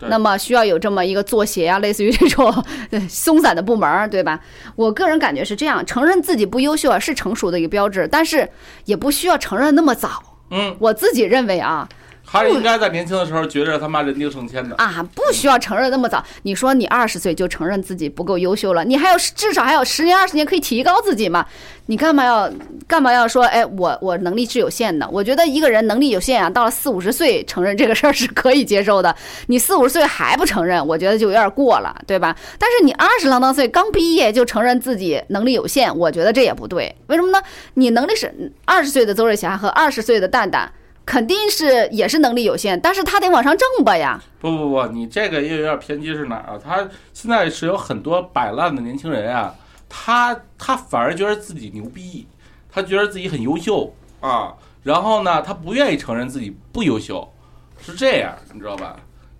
[0.00, 2.52] 那么需要有这么一个作协啊，类似于这种
[3.08, 4.38] 松散的部门，对吧？
[4.76, 8.46] 我个人感觉是这样，承认自己不优秀啊，是成熟的一个标志，但是
[8.84, 9.13] 也不。
[9.14, 10.22] 需要承认那么早？
[10.50, 11.88] 嗯，我自己认为啊。
[12.34, 15.06] 他应该在年轻的时候觉着他妈人定胜天的啊！
[15.14, 16.22] 不需要承认那么早。
[16.42, 21.46] 你说你二十岁就承认自己不够优秀了，你还有至少还有十年二十年可以提高自己嘛？
[21.86, 22.50] 你干嘛要
[22.88, 23.44] 干嘛要说？
[23.44, 25.08] 哎，我我能力是有限的。
[25.10, 29.14] 我觉得一个人能力有限啊，到了四五十岁承认这个事儿是可以接受的。
[29.46, 32.34] 你四五十岁还不承认，我觉得就有点过了，对吧？
[32.58, 36.92] 但是你二十郎当岁刚毕业就承认自己能力有限，我觉得这也不对。
[37.06, 37.40] 为什么呢？
[37.74, 40.72] 你能力是二十岁的邹瑞霞和二十岁的蛋蛋。
[41.06, 44.22] 肯定是也是能力有限，但是他得往上挣吧呀？
[44.40, 46.58] 不不不，你这个又有点偏激是哪儿啊？
[46.62, 49.54] 他现在是有很多摆烂的年轻人啊，
[49.88, 52.26] 他他反而觉得自己牛逼，
[52.70, 57.30] 他觉得自己很优秀啊，然后呢，他不愿意承认自己不优秀，
[57.78, 58.96] 是这样，你知道吧？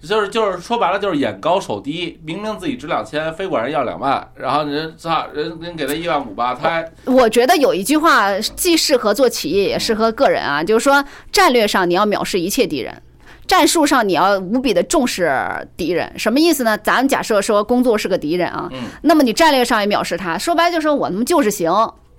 [0.06, 13.02] 就是就是说白了就是眼高手低，明明自己值两千，非管人要两万，然后人操人人给他一万五吧，他我觉得有一句话既适合做企业也适合个人啊，就是说战略上你要藐视一切敌人，
[13.46, 15.32] 战术上你要无比的重视
[15.76, 16.12] 敌人。
[16.18, 16.76] 什么意思呢？
[16.78, 18.70] 咱假设说工作是个敌人啊，
[19.02, 21.72] 那么你战略上也藐视他，说白就说我他妈就是行。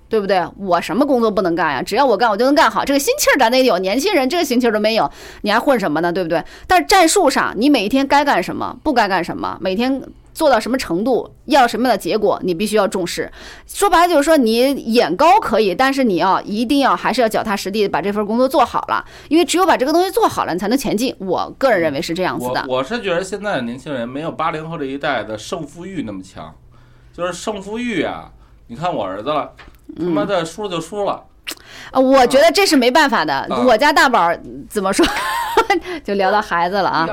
[0.07, 0.43] 对不对？
[0.57, 1.81] 我什么工作不能干呀？
[1.81, 2.85] 只要我干，我就能干好。
[2.85, 6.11] 这个心气儿咱得有，年轻人这个心气儿都没有，你还混什么呢？
[6.11, 6.43] 对不对？
[6.67, 10.01] 但是战术上，你每一天该干什么，不该干什么，每天
[10.33, 13.31] 做到什么程度，要什么样的结果，你必须要重视。
[13.65, 21.15] 说白了就是说，你眼高可以，但是你要一定要还是要脚踏实地把这份工作做好了，因为只有把这个东西做好了，你才能前进。
[21.19, 22.63] 我个人认为是这样子的。
[22.67, 26.53] 我是觉得现在的年轻人没有八零后这一代的胜负欲那么强，
[27.11, 28.29] 就是胜负欲啊。
[28.67, 29.51] 你看我儿子了。
[29.97, 31.23] 他妈的输了就输了，
[31.91, 33.47] 啊，我觉得这是没办法的。
[33.65, 34.31] 我家大宝
[34.69, 35.05] 怎么说？
[36.03, 37.07] 就聊到孩子了啊，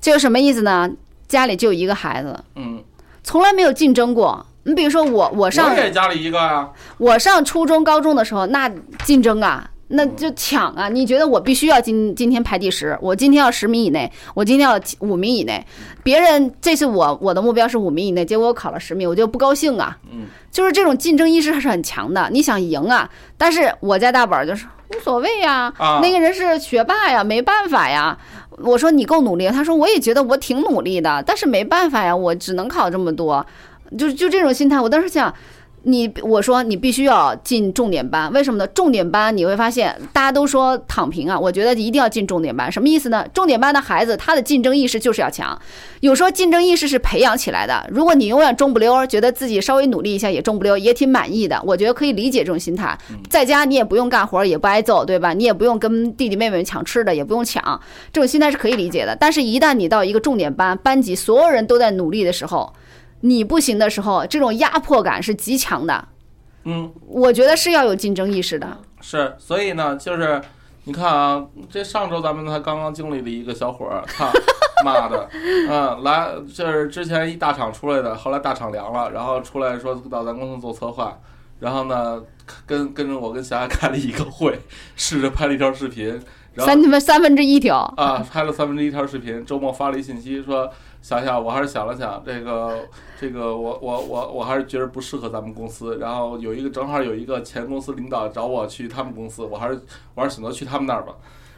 [0.00, 0.90] 就什么意思呢？
[1.28, 2.82] 家里就一个孩子，嗯，
[3.22, 4.44] 从来没有竞争过。
[4.64, 6.70] 你比如说我，我上我也家里一个啊。
[6.98, 8.70] 我上初中、高中的时候，那
[9.04, 9.68] 竞争啊。
[9.94, 10.88] 那就抢啊！
[10.88, 15.62] 你觉得我必须要今今天排第十，我今天要十名以内，我今天要五名以内。
[16.02, 19.98] 别人这次我我的目标是五名以内，结果我考了十名，我就不高兴啊。
[20.10, 22.30] 嗯，就是这种竞争意识还是很强的。
[22.32, 25.70] 你想赢啊，但是我家大宝就是无所谓呀。
[25.76, 28.16] 啊，那个人是学霸呀，没办法呀。
[28.58, 33.44] 我说你够努力，他说我也觉得我挺努力的，但是没办法呀，我只能考这么多，
[33.98, 34.80] 就就这种心态。
[34.80, 35.34] 我当时想。
[35.84, 38.66] 你我说你必须要进重点班，为什么呢？
[38.68, 43.26] 重点班你会发现大家都说躺平啊，我觉得一定要进重点班，什么意思呢？
[43.34, 45.60] 重点班的孩子他的竞争意识就是要强，
[46.00, 47.86] 有时候竞争意识是培养起来的。
[47.90, 52.96] 如果你永远中不溜，觉得自己稍微努力一下也中不溜，也挺满意的，我觉得可以理解这种心态。
[53.28, 55.32] 在家你也不用干活，也不挨揍，对吧？
[55.32, 57.80] 你也不用跟弟弟妹妹们抢吃的，也不用抢，
[58.12, 59.16] 这种心态是可以理解的。
[59.16, 62.72] 但是，一旦你到一个重点班，班级所有人都在努力的时候，
[63.22, 66.08] 你不行的时候，这种压迫感是极强的。
[66.64, 68.78] 嗯，我觉得是要有竞争意识的。
[69.00, 70.40] 是，所以呢，就是
[70.84, 74.30] 你看啊，这上周咱们才刚刚经历了一个小伙儿，操
[74.84, 75.28] 妈的，
[75.68, 81.18] 嗯，来，就是之前一大厂出来的，后来大厂凉了，然后出来说到咱公司做策划，
[81.58, 82.22] 然后呢，
[82.64, 84.58] 跟跟着我跟霞霞开了一个会，
[84.94, 86.06] 试着拍了一条视频，
[86.54, 90.68] 然后三分三分之一条，啊，拍了三分之一条视频，周末发了一信息说，
[91.02, 92.78] 想想，我还是想了想，这个
[93.20, 95.98] 这个我我我我还是觉得不适合咱们公司。
[95.98, 99.78] 然后有一个正好有一个前公司领导找我去他们公司，我还是
[100.14, 101.12] 我还是选择去他们那儿吧。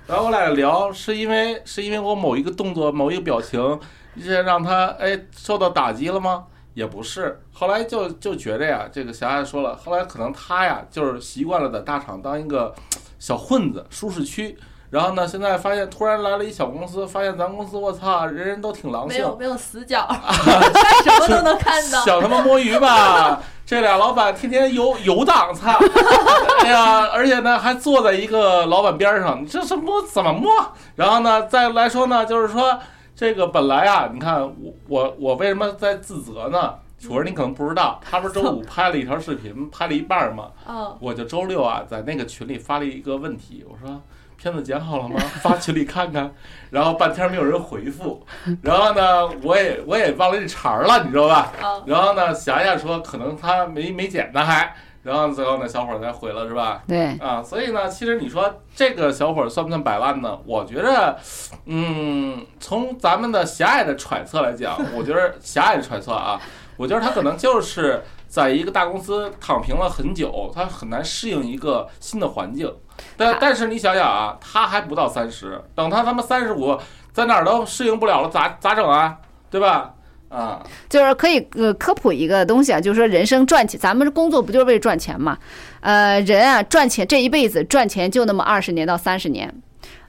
[0.07, 3.79] 然后我俩聊，是因为是因为我某一个动作、某一个表情，
[4.15, 6.47] 一些让他哎受到打击了吗？
[6.73, 12.75] 也不是，后来就就觉着呀，这个霞霞说了，后来可能他呀就是习惯了在大厂当一个
[13.19, 14.59] 小混子，舒适区。
[14.95, 20.07] 然后呢，现在发现突然来了一小公司，发现咱公司我操，人人都挺狼性，没有没有死角，
[21.03, 22.01] 什么都能看到。
[22.05, 23.43] 想他妈摸鱼吧？
[23.67, 25.73] 这俩老板天天游游荡，操！
[26.63, 30.49] 哎呀，而且呢还坐在一个老板边上，你这是摸怎么摸？
[30.95, 32.79] 然后呢，再来说呢，就是说
[33.17, 36.73] 这个本来啊，你看我我我为什么在自责呢？
[37.01, 44.01] 楚儿，你可能不知道，他不是周五拍了一条视频，拍了一半儿嘛，嗯，我就周六啊在那个群里发了一个问题，我说。
[44.45, 45.19] 片子剪好了吗？
[45.41, 46.31] 发群里看看，
[46.69, 48.23] 然后半天没有人回复，
[48.61, 51.51] 然后呢，我也我也忘了这茬儿了，你知道吧？
[51.63, 56.83] 啊然后呢，霞霞说可能他没没剪呢还，然后最后呢，小伙儿才回了是吧？
[56.87, 60.39] 对，啊，所以呢，其实你说这个小伙儿算不算百万呢？
[60.45, 61.17] 我觉着，
[61.65, 66.39] 嗯，从咱们的狭隘的揣测来讲，我觉得 狭隘的揣测啊，
[66.77, 68.03] 我觉得他可能就是
[68.35, 72.69] 在一个大公司躺平了很久，他很难适应一个新的环境。
[73.17, 76.77] 但但是你想想啊，他还不到三十，等他他妈三十五，
[77.13, 79.17] 在哪儿都适应不了了，咋咋整啊？
[79.49, 79.95] 对吧？
[80.31, 85.39] 啊，就是可以呃科普一个东西啊，就是说人生赚钱，咱们工作不就是为赚钱嘛？
[85.79, 89.55] 呃，人啊赚钱这一辈子赚钱就那么二十年到三十年。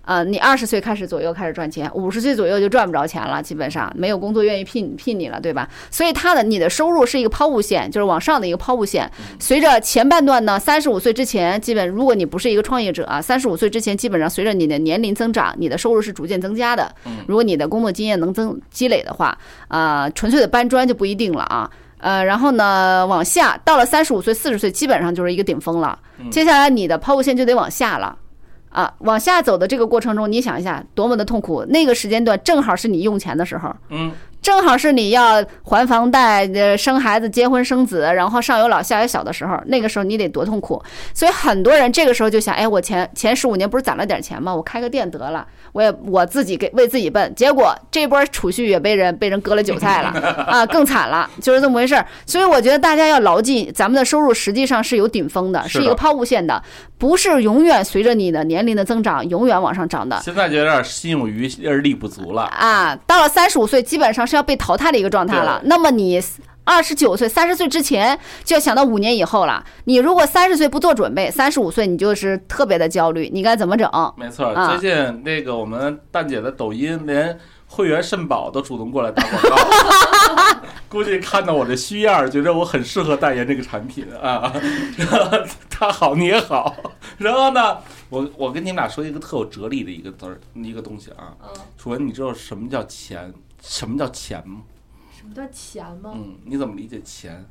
[0.06, 5.68] 呃，你二十岁开始左右开始赚钱，五十岁左右就赚不着钱了，基本上没有工作愿意聘聘你了，对吧？
[5.90, 9.12] 所以他的你的收入是一个抛物线，就是往上的一个抛物线。
[9.40, 16.94] 随着前半段呢，三十五岁之前，基本如果你不是一个创业者啊，三十五岁之前，基本上随着你的年龄增长，你的收入是逐渐增加的。
[17.28, 19.38] 如果你的工作经验能增积累的话，
[19.68, 21.70] 啊，纯粹的搬砖就不一定了啊。
[21.98, 25.98] 呃，然后呢，往下到了三十五岁、四十岁，基本上就是一个顶峰了。
[26.30, 28.16] 接下来你的抛物线就得往下了。
[28.76, 31.64] 啊，往下走的这个过程中，你想一下，多么的痛苦！
[31.70, 34.12] 那个时间段正好是你用钱的时候，嗯，
[34.46, 40.80] 正好是你要还房贷、呃生孩子、结婚生子，然后上有老下有小的时候，那个时候你得多痛苦。
[41.16, 44.54] 所以很多人这个时候就想，哎，我前前十五 年不是攒了点钱吗？
[44.54, 47.34] 我开个店得了，我也我自己给为自己奔。
[47.34, 50.10] 结果这波储蓄也被人被人割了韭菜了
[50.48, 52.06] 啊，更惨了，就是这么回事儿。
[52.28, 56.62] 所以我觉得大家要牢记，咱们的收入实际上是有顶峰的，是一个抛物线的，
[57.00, 60.22] 不是永远随着你的年龄的增长永远往上涨的。
[60.24, 62.44] 现在就有点心有余而力不足了。
[62.44, 65.62] 啊，到了三十五岁，基本上是要被淘汰的一个状态了。
[65.66, 66.22] 那么你
[66.64, 69.64] 二十九岁、三十岁之前，就要想到五年以后了。
[69.84, 73.88] 你如果三十岁不做准备，三十五岁你就是特别的焦虑，你该怎么整？
[74.18, 80.58] 没错，啊最近那个我们蛋姐的抖音连会员肾宝都主动过来打广告，
[80.90, 84.52] 估计看到我的虚样儿，觉得我很适合代言这个产品啊。
[84.98, 85.38] 然 后
[85.70, 86.76] 他好你也好，
[87.20, 87.78] 然后呢，
[88.10, 91.34] 我我跟你们俩说一个特有哲理的一个字儿，一个东西啊。
[91.44, 93.32] 嗯，楚文，你知道什么叫钱？
[93.68, 94.62] 什么叫钱吗？
[95.12, 96.12] 什么叫钱吗？
[96.16, 97.44] 嗯，你怎么理解钱？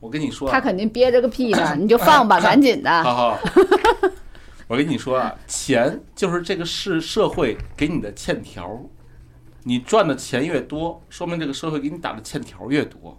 [0.00, 2.90] 我跟你说啊，他肯定憋着个屁呢， 你就放吧， 赶紧的。
[3.04, 3.38] 好好，
[4.66, 8.80] 我跟你说啊，钱就是这个是社会给你的欠条，
[9.62, 13.16] 你赚的钱越多，说明这个社会给你打的欠条越多。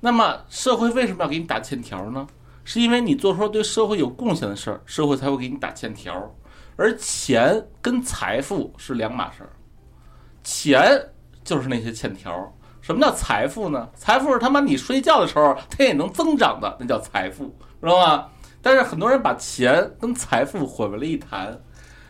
[0.00, 2.26] 那么社会为什么要给你打欠条呢？
[2.62, 6.34] 是因为你做出了对社会有贡献的事儿，社会才会给你打欠条。
[6.76, 9.50] 而钱跟财富是两码事儿，
[10.42, 11.08] 钱
[11.44, 12.52] 就是那些欠条。
[12.80, 13.88] 什么叫财富呢？
[13.94, 17.44] 财富是他妈你睡觉的时候它也能增长的，那叫财富，
[17.80, 18.26] 知道吗？
[18.60, 21.58] 但是很多人把钱跟财富混为了一谈。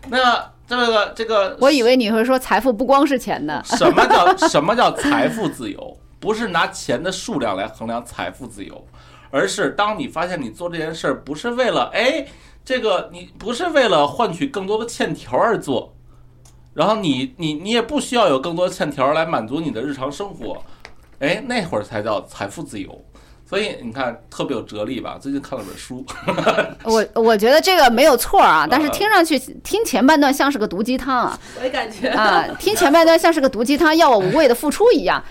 [0.09, 3.63] 那这个这个，我以为你会说财富不光是钱呢。
[3.67, 5.97] 什么叫什么叫财富自由？
[6.19, 8.85] 不是拿钱的数量来衡量财富自由，
[9.31, 12.27] 而是当你发现你做这件事儿不是为了哎，
[12.65, 15.94] 这个你不是为了换取更多的欠条而做，
[16.75, 20.63] 然后你你你也不需要有更多欠条来满足你的日常生活，
[21.21, 23.05] 哎，那会儿才叫财富自由。
[23.47, 25.19] 所以你看特别有哲理吧？
[25.21, 26.05] 最近看了本书，
[26.83, 35.23] 我我觉得这个没有错啊，但是呃听上去听前半段像是个毒鸡汤啊我也感觉啊，听前半段像是个毒鸡汤，要我无谓的付出一样。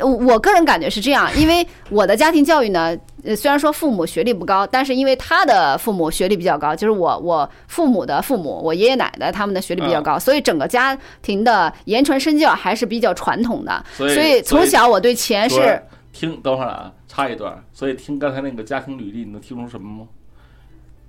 [0.00, 15.82] 我我个人感觉是这样，因为我的家庭教育呢，呃，虽然说父母学历不高，但是因为他的父母学历比较高，就是我我父母的父母，我爷爷奶奶他们的学历比较高，所以整个家庭的言传身教还是比较传统的，所以所以从小我对钱是
[16.12, 17.62] 听等会儿啊，插一段。
[17.72, 20.08] 所以听刚才那个家庭履历，你能听出什么吗？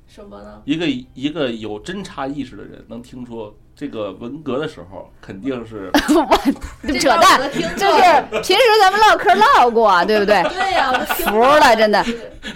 [0.08, 0.62] 什么呢？
[0.66, 5.92] 一个一个有侦查意识的人能听出，这个文革的时候肯定是
[7.00, 7.40] 扯淡，
[7.78, 10.42] 就是平时咱们唠嗑唠过，啊 对不对？
[10.50, 12.04] 对呀，服了，真的。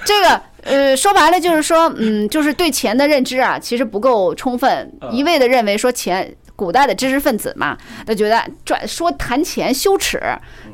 [0.04, 6.36] 这个呃，说白了就是说，嗯，就是对钱的认知啊，其实不够充分，嗯一味的认为说钱。
[6.62, 10.22] 古代的知识分子嘛，他觉得赚说谈钱羞耻，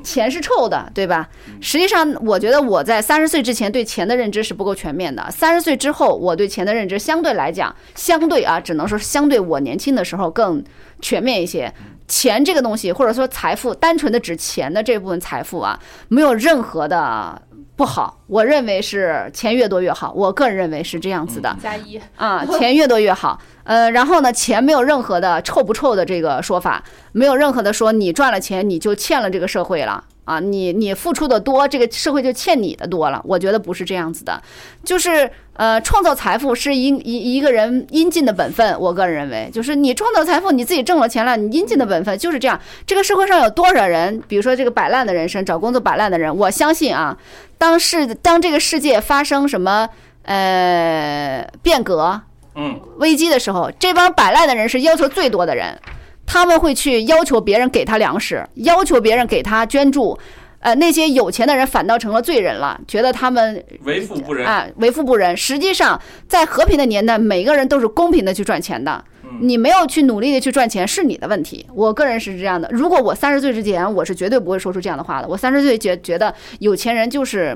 [0.03, 1.29] 钱是臭的，对吧？
[1.61, 5.31] 实际上，我觉得我在三十岁之前对钱的认知是不够全面的。
[5.31, 10.61] 三十岁之后，我对钱的认知相对来讲，相对啊，只能说相对我年轻的时候更
[10.99, 11.73] 全面一些。
[12.09, 15.77] 钱这个东西，或者说财富，单纯的指钱的这部分财富啊，
[16.07, 17.41] 没有任何的
[17.77, 18.19] 不好。
[18.27, 21.55] 我认为是钱越多越好，我个人认为是这样子的。
[21.63, 23.39] 加一，啊，钱越多越好。
[23.63, 33.21] 呃，然后呢，钱没有任何的臭不臭的这个说法，没有任何的说你赚了钱你就欠了这个社会了啊，你你付出的多，这个社会就欠你的多了。
[33.23, 34.41] 我觉得不是这样子的，
[34.83, 38.77] 就是呃，创造财富是应一一个人应尽的本分。
[38.77, 42.59] 我个人认为，就是你创造财富，你自己挣了钱了，你应尽的本分就是这样。
[42.85, 47.17] 这个社会上有多少人，比如说这个摆烂的人生，找工作摆烂的人，我相信啊，
[47.57, 49.87] 当世当这个世界发生什么
[50.23, 52.21] 呃变革。
[52.59, 55.79] 嗯，危机的时候，这帮摆烂的人是要求最多的人，
[56.27, 60.15] 他们会去要求别人给他粮食，要求别人给他捐助。
[60.59, 64.45] 呃，那些有钱的人反倒成了罪人了，觉得他们为富不仁。
[64.45, 65.37] 啊为富不仁。
[65.37, 69.03] 实际上，在和平的年代，每个人都是公平的去赚钱的。
[69.39, 71.65] 你没有去努力的去赚钱是你的问题。
[71.73, 72.67] 我个人是这样的。
[72.71, 75.27] 如果我三十岁之前，我是绝对不会说出这样的话的。
[75.27, 77.55] 我三十岁觉觉得有钱人就是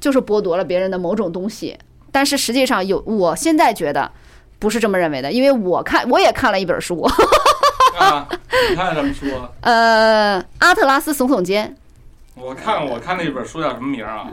[0.00, 1.78] 就是剥夺了别人的某种东西，
[2.10, 4.10] 但是实际上有，我现在觉得
[4.58, 7.06] 不是这么认为的，因为我看我也看了一本书，
[7.98, 8.26] 啊，
[8.70, 9.48] 你看什么书啊？
[9.62, 11.74] 呃，阿特拉斯耸耸肩
[12.34, 14.28] 我看我看那本书叫什么名儿啊？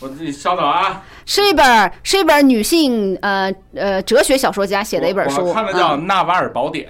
[0.00, 1.02] 我自己稍等啊。
[1.24, 6.86] 是一本是一本女性呃呃哲学小说家写的一本书，我我看的叫《嗯纳瓦尔宝典》。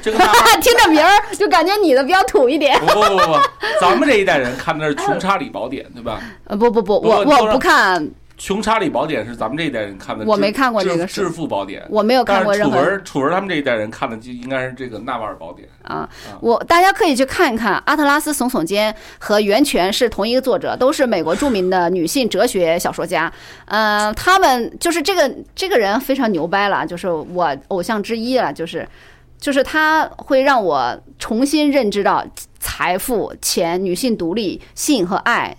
[0.00, 0.18] 这个
[0.62, 2.78] 听着名儿就感觉你的比较土一点。
[2.80, 3.36] 不不不不，
[3.80, 6.18] 咱们这一代人看的是《穷查理宝典》，对吧？
[6.44, 8.02] 呃，不不不，我我不看，
[8.42, 11.86] 《穷查理宝典》是咱们这一代人看的，我没看过这个致富宝典。
[11.88, 15.68] 我没有看过任何楚文楚文他们这一代人看的就应该是这个《纳瓦尔宝典》。
[15.88, 16.10] 啊。
[16.40, 23.32] 我大家可以去看一看，阿特拉斯耸耸肩和源泉是同一个作者，都是美国著名的女性哲学小说家。
[23.66, 28.88] 嗯、他们就是这个这个人非常牛掰了，就是我偶像之一了，就是。
[29.38, 32.24] 就是他会让我重新认知到
[32.60, 35.56] 财富、钱、女性独立、性和爱，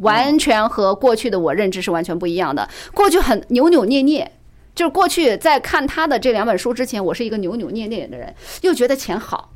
[0.00, 2.68] 完全和过去的我认知是完全不一样的。
[2.92, 4.30] 过去很扭扭捏捏，
[4.74, 9.50] 就是过去在看他的这两本书之前，我是一个扭扭捏捏的人，又觉得钱好，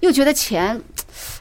[0.00, 0.80] 又觉得钱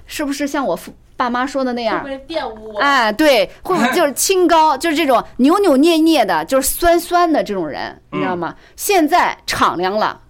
[0.06, 2.80] 是不是像我父爸妈说的那样会不，会玷污我？
[2.80, 8.56] 哎，对，会不会就是清高，就是这种扭扭捏捏的，就是酸酸的这种人，你知道吗？
[8.76, 10.22] 现在敞亮了。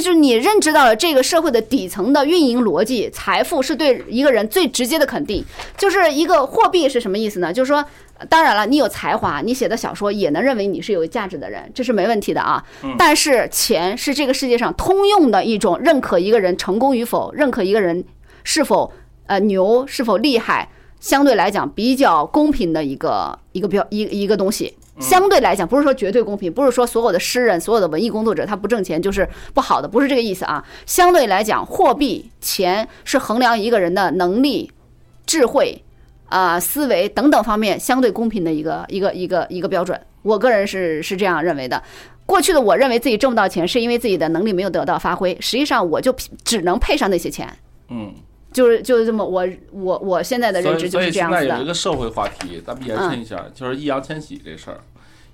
[0.00, 5.44] 就是你认知到了这个社会的底层的运营逻辑，财富是对一个人最直接的肯定。
[5.76, 7.52] 就是一个货币是什么意思呢？
[7.52, 7.84] 就是说，
[8.18, 12.62] 呃当然了，你有才华，你写的小说也能认为你是有价值的人，这是没问题的啊。
[12.96, 18.04] 但是钱是这个世界上通用的一种认可一个人成功与否，认可一个人
[18.44, 18.92] 是否
[19.26, 20.68] 呃牛是否厉害，
[21.00, 24.74] 相对来讲比较公平的一个一个标一一个东西。
[25.02, 30.64] 相对来讲，不是说绝对公平，不是说所有的诗人、所有的文艺工作者他不挣钱就是不好的，不是这个意思啊。
[30.86, 34.70] 相对来讲，货币、钱是衡量一个人的能力、
[35.26, 35.82] 智慧
[36.26, 40.00] 啊、思维等等方面相对公平的一个一个一个一个标准。
[40.22, 41.82] 我个人是是这样认为的。
[42.24, 45.36] 过去的我认为自己挣不到钱，是因为自己的能力没有得到发挥。
[45.40, 47.52] 实际上，我就只能配上那些钱，
[47.88, 48.14] 嗯，
[48.52, 51.56] 就是就是这么我我我现在的认知就是所以现在这样子的。
[51.58, 54.78] 有一个社会话题，咱们延伸一下，就是易烊千玺这事儿。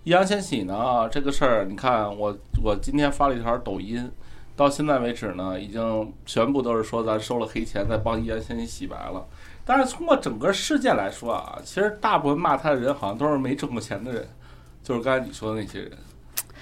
[0.09, 2.35] 易烊千玺呢，这个事儿，你看我
[2.65, 4.11] 我今天发了一条抖音，
[4.57, 9.23] 到现在为止呢，已经全部都是说咱收了黑钱，再帮易烊千玺洗白了。
[9.67, 14.27] 但是通过整个事件来说啊，其实大部分骂他的人好像都是没挣过钱的人，
[14.83, 15.93] 就是刚才你说的那些人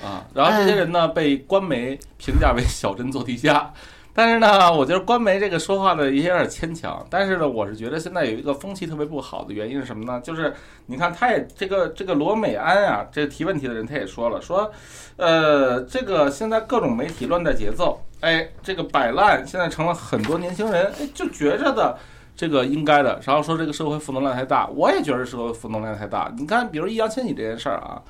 [0.02, 0.26] 啊。
[0.34, 3.72] 然后这些人呢，被官媒评价为小镇做题家。
[4.16, 7.06] 但是呢，我觉得官媒这个说话呢也有点牵强。
[7.10, 10.18] 但是呢，我是觉得现在有一个风气特别不好的原因是什么呢？
[10.22, 10.54] 就是
[10.86, 14.72] 你看，他也这个这个罗美安啊，这个提问题的人他也说了，说，
[15.16, 21.98] 呃，这个现在各种媒体乱带节奏，哎，这个摆烂现在成了很多年轻人哎就觉着的
[22.34, 26.32] 这个应该的，然后说这个社会负能量太大，我也觉得社会负能量太大。
[26.38, 28.00] 你看，比如易烊千玺这件事儿啊，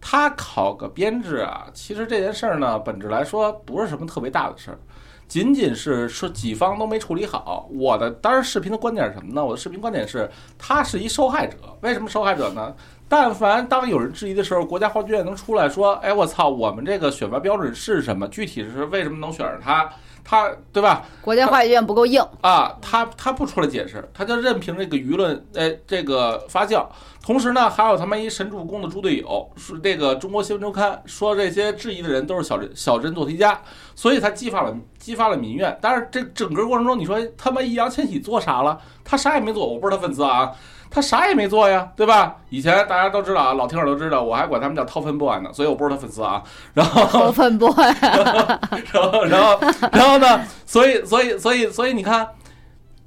[0.00, 4.78] 他考个编制啊，其实这件事儿呢，本质来说不是什么特别大的事儿。
[5.28, 7.68] 仅仅是说几方都没处理好。
[7.72, 9.44] 我的当然视频的观点是什么呢？
[9.44, 11.56] 我的视频观点是，他是一受害者。
[11.80, 12.74] 为什么受害者呢？
[13.08, 18.26] 但凡当有人质疑的时候，国家话剧院能出来说：“哎，我操，我们这个选拔标准是什么？
[18.28, 19.88] 具体是为什么能选上他？
[20.28, 21.04] 他对吧？
[21.22, 26.84] 国家话剧院不够硬，啊，他他不出来解释，他就任凭这个舆论，哎，这个发酵。
[27.26, 33.60] 同时呢，还有他妈一神助攻的猪队友，是这个中国新闻周刊说这些质疑的人都是小镇小镇做题家，
[33.96, 35.76] 所以才激发了激发了民怨。
[35.82, 38.80] 但是这整个过程中，你说他妈易烊千玺做啥了？
[39.02, 40.52] 他啥也没做，我不是他粉丝啊，
[40.88, 42.36] 他啥也没做呀，对吧？
[42.48, 46.40] 以前大家都知道啊，老听友都知道，我还管他们叫掏粪 boy 呢，所以我不是他粉丝啊。
[46.74, 49.58] 然后掏粪 boy， 然后，然后，
[49.90, 50.46] 然后呢？
[50.64, 52.28] 所以，所以，所以，所以，你看，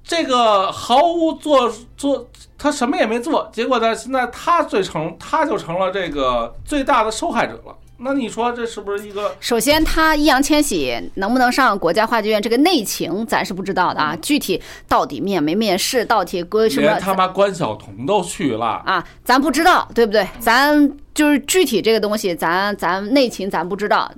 [0.03, 2.27] 这个毫无做做，
[2.59, 7.73] 他什么也没做，结果呢，现在他最成，他就成了这个最大的受害者了。
[8.01, 9.35] 那你说这是不是一个？
[9.39, 14.15] 首先，他易烊千玺能不能上国家话剧院，这个内情咱是不知道的啊。
[14.21, 16.87] 具体到底面没面试，到底归什么？
[16.87, 20.25] 连他妈关晓彤都去了啊，咱不知道，对不对？
[20.39, 24.09] 咱就是具体这个东西，咱咱内情咱不知道。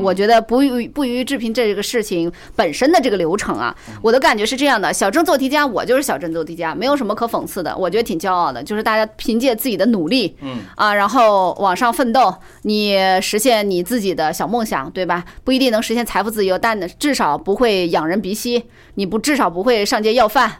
[0.00, 8.62] 我觉得不予不予置评这个事情本身的这个流程啊，我的感觉是这样的：小镇做题家，我就是小镇做题家，没有什么可讽刺的，我觉得挺骄傲的。
[8.62, 15.24] 就是大家凭借自己的努力，嗯啊，然后往上奋斗，你实现你自己的小梦想，对吧？
[15.44, 20.50] 不一定能实现财富自由，但至少不会仰人鼻息，你不至少不会上街要饭，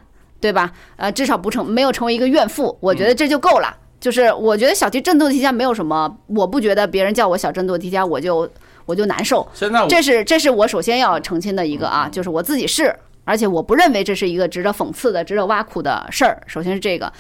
[0.41, 0.73] 对吧？
[0.97, 3.77] 呃，至少不成没有成为一个怨妇，我觉得这就够了。
[4.01, 8.49] 就是我觉得小题镇做题家没有什么，我不觉得别人叫我小镇做题家，我就。
[8.89, 16.43] 我就难受，现在这是这是我首先要澄清的一个啊，就是我自己是，而且我不认为这是一个值得讽刺的、值得挖苦的事儿。
[16.47, 17.13] 首先是这个，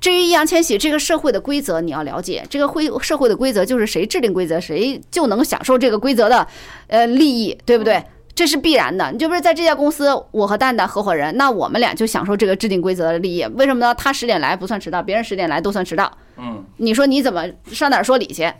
[0.00, 6.46] 至于易烊千玺这个社会的规则，你要了解，这个会社会的规则就是谁制定规则，谁就能享受这个规则的
[6.86, 8.00] 呃利益，对不对？
[8.32, 9.10] 这是必然的。
[9.10, 13.44] 你就不是在这家公司，我和蛋蛋合伙人，那我们俩就享受这个制定规则的利益。
[13.56, 13.92] 为什么呢？
[13.96, 16.12] 他十点来不算迟到，别人十点来都算迟到。
[16.36, 18.52] 嗯，你说你怎么上哪儿说理去？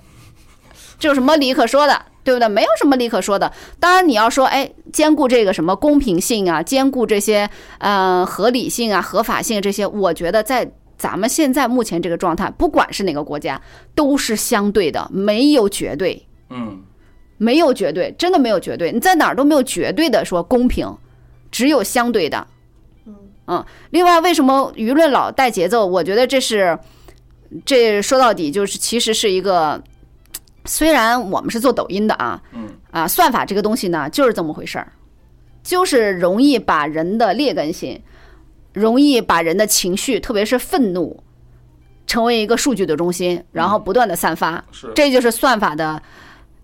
[0.98, 2.02] 这有什么理可说的？
[2.26, 2.48] 对不对？
[2.48, 3.50] 没有什么理可说的。
[3.78, 7.48] 当然，你要说，哎，兼顾这个什么公平性啊，兼顾这些
[7.78, 10.68] 呃合理性啊、合法性这些，我觉得在
[10.98, 13.62] 咱们现在目前这个状态，不管是哪个国家，
[13.94, 16.20] 都是相对的，没有绝对。
[16.50, 16.82] 嗯，
[17.38, 18.90] 没有绝对，真的没有绝对。
[18.90, 20.92] 你在哪儿都没有绝对的说公平，
[21.52, 22.44] 只有相对的。
[23.06, 23.14] 嗯
[23.46, 23.64] 嗯。
[23.90, 25.86] 另外，为什么舆论老带节奏？
[25.86, 26.76] 我觉得这是，
[27.64, 29.80] 这说到底就是其实是一个。
[30.66, 34.92] 虽然我们是做抖音的啊，嗯啊，算法这个东西呢，就是这么回事儿，
[35.62, 38.00] 就是容易把人的劣根性，
[38.72, 41.22] 容易把人的情绪，特别是愤怒，
[42.06, 46.00] 成为一个数据的中心，然后不断的散发，是，这就是算法的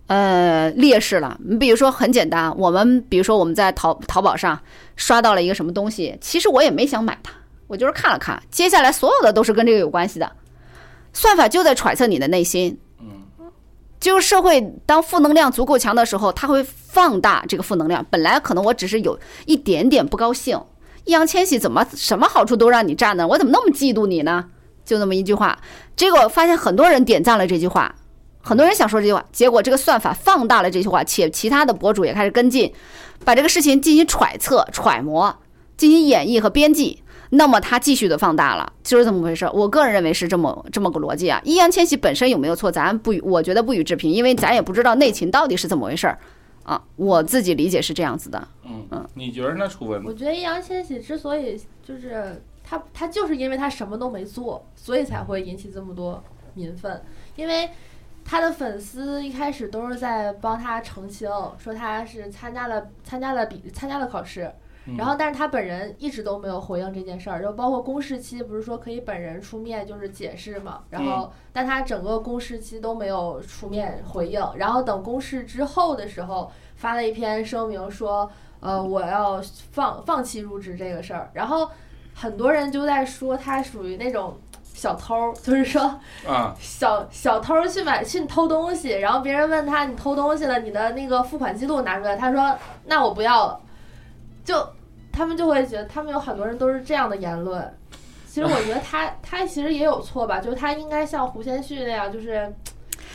[0.09, 1.38] 呃劣势了。
[1.44, 4.61] 你比如说很简单，我们比如说我们在淘淘宝上
[4.96, 7.32] 刷到了一个什么东西，其实我也没想买它，
[7.66, 10.30] 我就是看了看，接下来所有的都是跟这个有关系的，
[11.12, 12.78] 算法就在揣测你的内心。
[14.03, 18.05] 就是社会当负能量足够强的时候，它会放大这个负能量。
[18.11, 20.61] 本来可能我只是有一点点不高兴，
[21.05, 23.24] 易烊千玺怎么什么好处都让你占呢？
[23.24, 24.46] 我怎么那么嫉妒你呢？
[24.84, 25.57] 就那么一句话，
[25.94, 27.94] 结果发现很多人点赞了这句话，
[28.42, 32.74] 很多人想说这句话，结果这个算法放大了这句话，且其他的博主也开始跟进，
[33.24, 35.36] 把这个事情进行揣测、揣摩、
[35.76, 37.01] 进行演绎和编辑。
[37.35, 39.49] 那么他继续的放大了，就是这么回事。
[39.55, 41.41] 我个人认为是这么这么个逻辑啊。
[41.45, 46.18] 易烊千玺本身有没有错，咱不，我觉得不予置评，因为咱也不知道内情到底是怎么回事儿
[46.62, 46.83] 啊。
[46.97, 48.47] 我自己理解是这样子的。
[48.66, 49.66] 嗯嗯，你觉得呢？
[49.66, 50.05] 楚文？
[50.05, 56.22] 我觉得易烊千玺之所以就是他，他就是因为他什么都没做，所以才会引起这么多
[56.53, 57.01] 民愤。
[57.37, 57.70] 因为
[58.22, 64.53] 他的粉丝一开始都是在帮他澄清，说他是参加了参加了比参加了考试。
[64.97, 70.80] 然后，但是他本人一直都没有回应这件事儿，就包括公示期，不是说可以本人出面就是解释嘛？
[70.91, 74.41] 然后，但他整个公示期都没有出面回应。
[74.57, 78.28] 然后等公示之后的时候，发了一篇声明说，
[78.61, 81.30] 呃，我要放放弃入职这个事儿。
[81.35, 81.70] 然后
[82.14, 85.83] 很多人就在说他属于那种小偷，就是说
[86.26, 92.57] 啊， 小小偷去买去偷东西，然后别人问他你偷东西了，你的那个付款记录拿出来，他说
[92.87, 93.61] 那我不要了，
[94.45, 94.66] 就
[95.12, 97.72] 他们就会觉得他们有很多人都是这样的言论。
[98.26, 102.51] 其实我觉得他他其实也有错吧，就是他应该像胡先煦那样，就是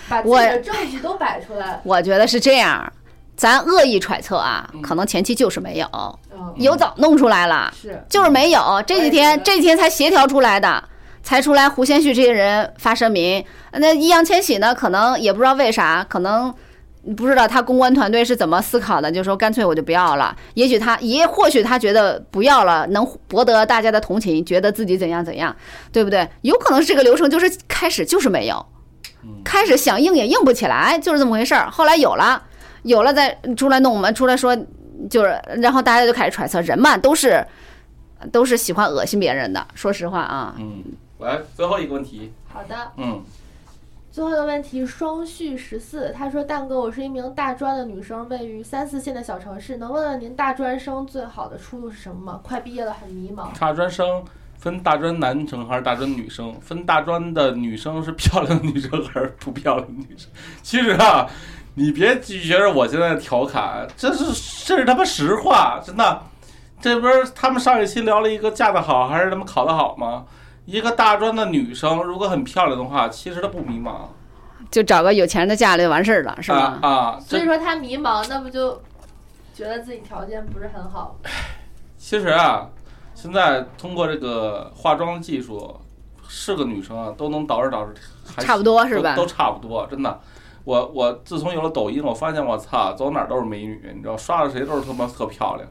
[0.08, 1.82] 把自己的证据都摆出来。
[1.84, 2.94] 我觉得是这样，
[3.36, 5.88] 咱恶意揣测啊，嗯可能前期就是没有，
[6.32, 8.84] 嗯，有早弄出来了，是就是没有。
[8.86, 10.84] 这几天这几天才协调出来的，
[11.24, 13.44] 才出来胡先煦这些人发声明。
[13.72, 16.54] 那易烊千玺呢，可能也不知道为啥，可能。
[17.16, 20.36] 不知道他公关团队是怎么思考的，就说干脆我就不要了。
[20.56, 25.56] 也许他也或许他觉得不要了能博得大家的同情，觉得自己怎样怎样，
[25.92, 26.28] 对不对？
[26.42, 28.66] 有可能是这个流程就是开始就是没有，
[29.24, 31.70] 嗯开始想硬也硬不起来，就是这么回事儿。
[31.72, 32.44] 后来有了，
[32.84, 34.56] 有了再出来弄我们，出来说
[35.10, 37.46] 就是，然后大家就开始揣测，人嘛都是
[38.32, 39.66] 都是喜欢恶心别人的。
[39.76, 40.84] 说实话啊，嗯，
[41.20, 42.76] 来最后一个问题，好的。
[42.98, 43.24] 嗯，
[44.18, 52.40] 最后一个问题，双旭十四，他说：“蛋哥，我是一名大专的女生，位于三四线的小城市，能问问您大专生最好的出路是什么吗？
[52.42, 53.50] 快毕业了，很迷茫。
[53.60, 54.26] 大专生
[54.58, 56.52] 分大专男生还是大专女生？
[56.60, 60.28] 分大专的女生是漂亮女生还是不漂亮女生？
[60.64, 61.30] 其实啊，
[61.76, 66.24] 你别觉着我现在调侃，这是这是他妈实话，真的。
[66.82, 70.26] 这不是他们上一期聊了一个嫁得好还是他们考得好吗？
[70.68, 74.02] 一个大专的女生如果很漂亮的话，其实她不迷茫，
[74.70, 76.78] 就找个有钱人的嫁了就完事儿了，是吧？
[76.82, 78.74] 啊啊，所以说她迷茫，那不就
[79.54, 81.16] 觉得自己条件不是很好？
[81.98, 82.68] 其实啊，
[83.16, 85.74] 现在通过这个化妆技术，
[86.28, 87.88] 是个女生啊都能捯饬捯
[88.36, 89.24] 饬，差不多是吧都？
[89.24, 90.20] 都差不多，真的。
[90.66, 95.66] 我我自从有了抖音，我发现我操，走哪儿都是美女，你知道，刷的谁都是他妈特漂亮。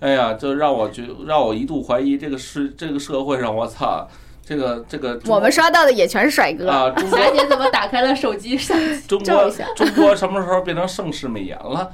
[0.00, 4.04] 哎呀，就让我觉让我一度怀疑这个世这个社会上，我操，
[4.44, 6.68] 这个这个我们刷到的也全是帅哥。
[6.68, 8.76] 啊， 中霞国姐怎么打开了手机上？
[9.06, 11.90] 中国照一下中国什么时候变成盛世美颜了？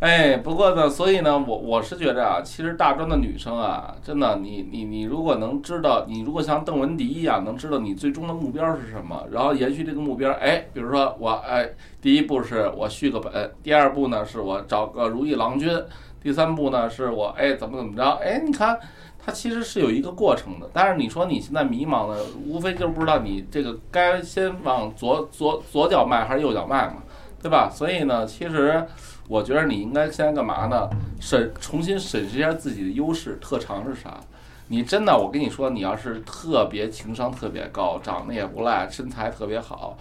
[0.00, 11.68] 哎，不过呢，所以呢，我我是觉着啊，其实大专的女生啊，真的，你你你如果能知道，你如果像邓文迪一样，能知道你最终的目标是什么，然后延续这个目标，哎，比如说我哎，
[12.00, 15.68] 第一步是我续个本，第二步呢是我找个如意郎君，
[16.22, 18.78] 第三步呢是我哎怎么怎么着，哎，你看。
[19.28, 26.94] 它其实是有一个过程的，但是你说你现在迷茫的，无非就是不知道你这个该先往左左左脚迈还是右脚迈嘛，
[27.42, 27.70] 对吧？
[27.70, 28.82] 所以呢，其实
[29.28, 30.88] 我觉得你应该先干嘛呢？
[31.20, 34.18] 审重新审视一下自己的优势特长是啥。
[34.68, 39.98] 你真的，我跟你说，你要是特别情商特别高，长得也不赖，身材特别好，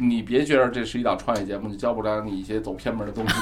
[0.00, 3.34] 你别觉得这是一档创业节目，就教不了你一些走偏门的东西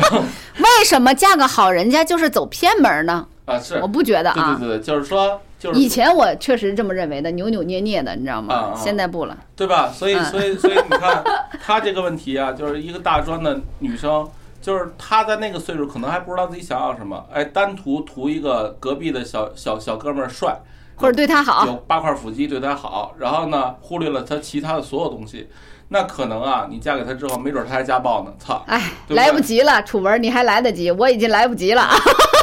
[0.56, 3.28] 为什么嫁个好人家就是走偏门呢？
[3.54, 3.58] 啊。
[3.60, 4.56] 是我，不觉得啊。
[4.58, 8.54] 对对对，就是说，就是以前我确实这么认为的，扭扭捏捏的，你知道吗？
[8.54, 9.36] 啊啊现在不了。
[9.56, 9.88] 对吧？
[9.92, 11.22] 所以，嗯所以，所以你看，
[11.62, 14.28] 他这个问题啊，就是一个大专的女生，
[14.60, 20.58] 就是她在那个岁数，可能还不知道自己想要什么，哎，单图图一个隔壁的小小小哥们儿帅，
[20.96, 25.48] 或者对他好，有八块腹肌对他好，然后呢，忽略了他其他的所有东西，
[25.92, 28.62] 那可能啊，你嫁给他之后，没准他还家暴呢，操！
[28.68, 31.88] 哎，来不及了，楚文，你还来得及，我已经来不及了。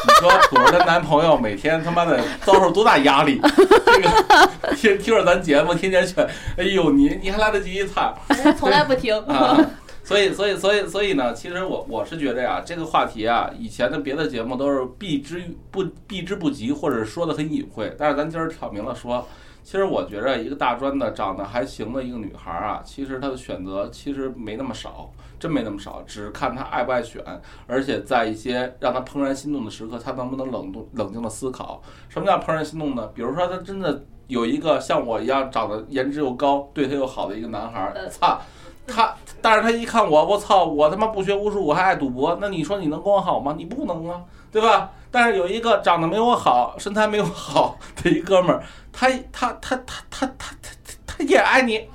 [0.06, 3.40] 你说楚文的男朋友每天他妈的遭受多大压力？
[3.48, 6.28] 这个听听着咱节目，天天劝，
[6.58, 8.14] 哎呦，你你还来得及操！
[8.60, 9.18] 从来不听。
[9.28, 9.58] 啊，
[10.04, 15.42] 所以所以所以所以呢，其实我我是觉得呀，这个话题啊，以前的别的节目都是避之
[15.72, 19.26] 不避之不及，或者说的很隐晦，但是咱今儿挑明了说。
[19.68, 27.22] 其实我觉着一个大专的长得还行的一个女孩儿啊，其实她的选择其实没那么少，真没那么少，只看她爱不爱选，
[27.68, 31.82] 而且在一些让她怦然心动的时刻，她能不能冷冻冷静的思考。
[32.08, 33.08] 什么叫怦然心动呢？
[33.08, 38.40] 比如说她真的有一个像我一样长得颜值又高、对她又好的一个男孩儿，呃操，
[38.88, 43.54] 他，但是他一看我，我操，我他妈不学无术，我还爱赌博，那你说你能跟我好吗？
[43.58, 44.92] 你不能啊，对吧？
[45.10, 51.88] 但是有一个长得没我好、身材没我好的一哥们儿，他他他他他他他他也爱你，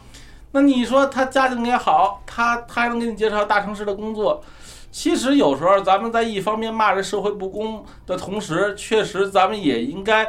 [0.52, 4.42] 那你说他家境也好，他他还能给你介绍大城市的工作。
[4.90, 10.26] 其实有时候咱们在一方面骂这社会不公的同时，确实咱们也应该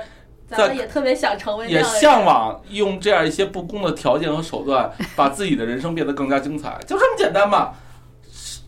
[0.47, 7.71] 咱们也特别想成为也向往用这样一些不公的条件和手段，把自己的人生变得更加精彩，就这么简单嘛，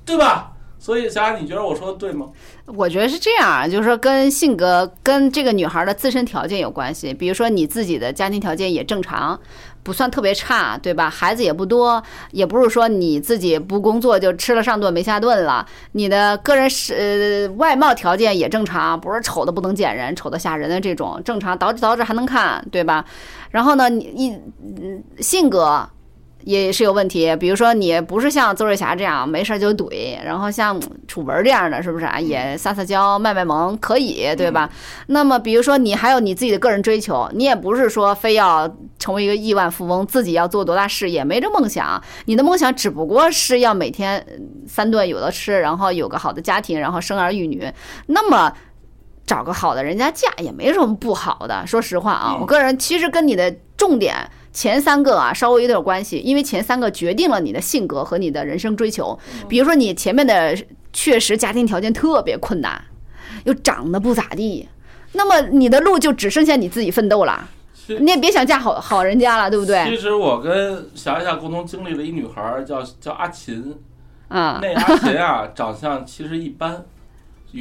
[0.06, 0.52] 对吧？
[0.86, 2.28] 所以佳，你觉得我说的对吗？
[2.68, 7.12] 我觉得是这样啊，就是说跟性格、跟这个女孩的自身条件有关系。
[7.12, 9.40] 比如说你自己的家庭条件也正常，
[9.82, 11.10] 不算特别差，对吧？
[11.10, 15.66] 孩子也不多，也不是说你自己不工作就吃了上顿没下顿了。
[15.94, 23.04] 你的个人是呃外貌条件也正常，不是丑的不能见人、丑的吓人的这种，正常，捯饬捯饬还能看，对吧？
[23.50, 24.30] 然后呢，你一
[24.62, 25.90] 嗯性格。
[26.46, 32.20] 也是有问题，比如说你不是像邹瑞霞这样没事儿就怼，然后像楚文这样的，是不是啊？
[32.20, 34.70] 也撒撒娇、卖卖萌，可以，对吧？
[35.08, 42.00] 那么比如说你还有你自己的个人追求，你也不是说非要成为一个亿万富翁，自己要做多大事业，没这梦想。
[42.26, 44.24] 你的梦想只不过是要每天
[44.68, 47.68] 三顿有的吃，然后有个好的家庭，然后生儿育女。
[48.06, 48.54] 那么
[49.26, 51.66] 找个好的人家嫁也没什么不好的。
[51.66, 54.16] 说实话啊，我个人其实跟你的重点。
[54.56, 59.20] 前三个啊，稍微有点关系，因为前三个决定了你的性格和你的人生追求。
[59.50, 60.58] 比如说，你前面的
[60.94, 62.82] 确实家庭条件特别困难，
[63.44, 64.68] 又长得不咋地，
[65.12, 67.50] 那么你的路就只剩下你自己奋斗了。
[68.00, 69.84] 你也别想嫁好好人家了，对不对？
[69.90, 73.76] 其实我跟霞霞共同经历了一女孩，叫叫阿琴。
[74.30, 76.84] 啊，那阿琴啊， 长相其实一般，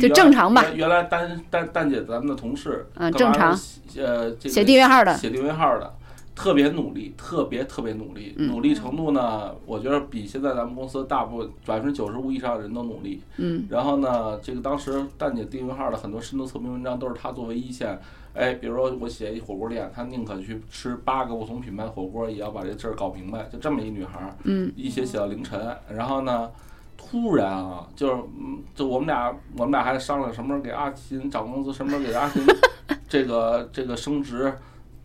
[0.01, 0.65] 就正常吧。
[0.75, 3.59] 原来丹丹丹姐咱们的同事，嗯，正常。
[3.99, 5.93] 呃，写订阅号的，写订阅号的。
[6.35, 13.23] 特别努力，特别特别努力，努力程度呢，我觉得比现在咱们公司大部分百分之九十五以上的人都努力。
[13.37, 13.65] 嗯。
[13.71, 17.97] 然后呢，这个当时蛋姐订阅号的很多深度测评文章都是她作为一线。
[18.35, 23.45] 哎，比如说我写一火锅店，她宁可去吃八个不同品牌的火锅，也要把这事儿搞明白。
[23.45, 24.37] 就这么一女孩儿。
[24.43, 24.73] 嗯。
[24.75, 26.51] 一写写到凌晨，然后呢，
[26.97, 32.45] 突然啊，就是嗯，就我们俩，我们俩还商量什么时候给阿琴涨工资，什么时候给阿琴
[33.09, 34.53] 这个这个升职。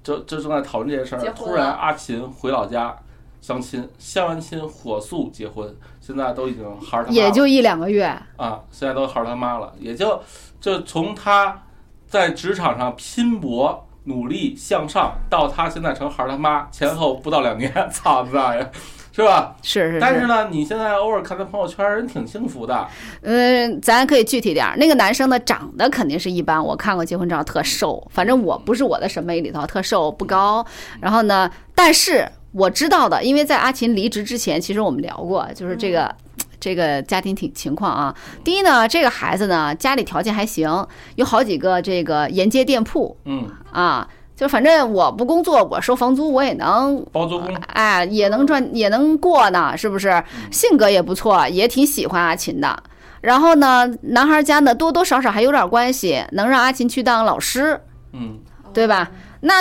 [0.04, 2.96] 就就正在讨论这件事儿，突然阿琴回老家
[3.42, 8.04] 相亲，相完亲火速结婚，现在都已经孩儿他妈也就一两个月
[8.38, 10.22] 啊，现在都孩儿他妈了，也就
[10.60, 11.62] 就从他
[12.08, 18.72] 在职场上拼搏努力向上，到他现在成孩儿他妈，前后不到两年， 操你大爷！
[19.12, 19.56] 是吧？
[19.62, 20.00] 是是。
[20.00, 22.88] 但是呢，你现在偶尔看他朋友圈，人挺幸福的。
[23.22, 24.78] 嗯，咱可以具体点儿。
[24.78, 26.64] 那个男生呢，长得肯定是一般。
[26.64, 28.06] 我看过结婚照，特瘦。
[28.12, 30.66] 反正我不是我的审美里头，特瘦不高。
[31.02, 36.16] 然后呢，但是我知道的，因为在阿琴离职之前，其实我们聊过，就是这个
[36.60, 38.16] 这个家庭情情况啊。
[38.44, 43.18] 第一呢，这个孩子呢，家里条件还行，有好几个这个沿街店铺。
[43.26, 43.50] 嗯。
[43.72, 44.08] 啊。
[44.40, 50.24] 就反正我不工作，我收房租，我也能包租公，哎，也能赚，也能过呢，是不是？
[50.50, 52.82] 性格也不错，也挺喜欢阿琴的。
[53.20, 57.82] 然后呢，男孩家呢多多少少还有点关系，能让阿琴去当老师，
[58.14, 58.40] 嗯，
[58.74, 59.12] 对吧？
[59.42, 59.56] 那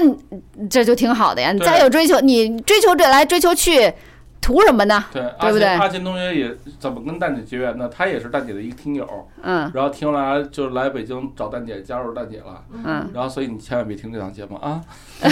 [0.71, 1.51] 这就挺好的呀。
[1.51, 3.93] 你再有追求，你追求这来追求去。
[4.49, 5.05] 图什么呢？
[5.13, 5.67] 对，对不对？
[5.67, 7.87] 阿琴同学也怎么跟蛋姐结缘呢？
[7.95, 9.07] 他也是蛋姐的一个听友，
[9.43, 14.81] 嗯，然后听来就来北京找蛋姐，加入蛋姐了，嗯，然后所以你千万别听这档节目啊。
[15.21, 15.31] 然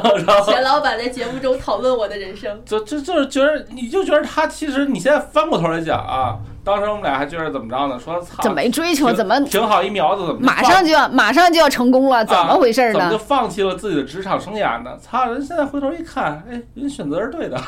[0.00, 6.38] 后，然后钱老板在节目中讨论我的人生，就就就是觉得，你就觉得他其实你现在翻过头来讲啊。
[6.62, 7.98] 当时我们俩还觉得怎么着呢？
[7.98, 9.12] 说操，怎么没追求？
[9.12, 10.26] 怎么挺好一苗子？
[10.26, 12.24] 怎么马上就要马上就要成功了？
[12.24, 12.98] 怎么回事呢？
[12.98, 14.96] 怎么就放弃了自己的职场生涯呢？
[15.00, 15.32] 操！
[15.32, 17.60] 人现在回头一看，哎，人选择是对的，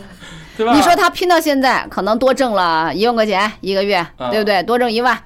[0.56, 0.72] 对吧？
[0.74, 4.62] 你说他拼到现在，可能多挣了一万块钱一个月，对不对？
[4.62, 5.18] 多挣一万，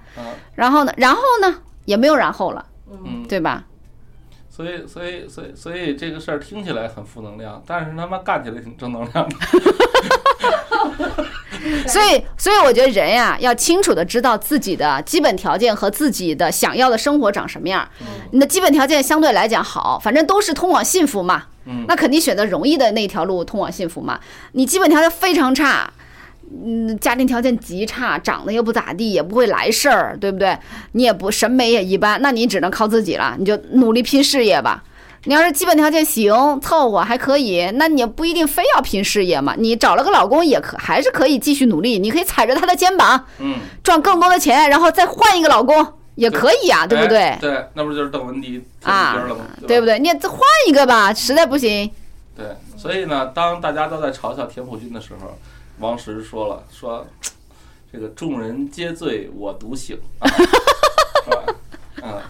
[0.55, 0.93] 然后呢？
[0.97, 1.55] 然后呢？
[1.85, 3.64] 也没有然后了，嗯，对吧？
[4.49, 9.37] 所以，所以，所以，所以这个事儿听起来很负能量，但是他妈干起来挺正能量的。
[11.86, 17.88] 所以，所以我觉得人呀，要清楚的知道自己的基本条件和自己的想要的生活长什么样。
[18.32, 21.44] 你的基本条件相对来讲好，反正都是通往幸福嘛。
[21.86, 24.18] 那肯定选择容易的那条路通往幸福嘛。
[24.52, 25.88] 你基本条件非常差，
[26.64, 30.58] 嗯，家庭条件极差，长得又不咋地，也不会来事儿，对不对？
[30.92, 34.82] 你也不审美也一般，那你只能靠自己了，你就努力拼事业吧。
[35.25, 39.55] 你要是基本条件行，凑合还可以，那你不一定非要拼事业嘛。
[39.57, 41.99] 你找了个老公也可，还是可以继续努力。
[41.99, 47.39] 你可以踩着他的肩膀，嗯，赚更多的钱，然后再换一个老公也可以呀，对不对？
[47.41, 49.14] 对，那不就是邓文迪啊？
[49.14, 49.45] 了吗？
[49.68, 49.97] 对不对？
[49.99, 51.89] 你再换一个吧，实在不行。
[52.37, 52.47] 对，
[52.77, 55.39] 所以呢，当大家都在嘲笑田朴珺的时候，
[55.79, 57.07] 王石说了，说
[57.93, 59.97] 这个众人皆醉我独醒，
[61.25, 61.43] 是吧？
[62.03, 62.20] 嗯，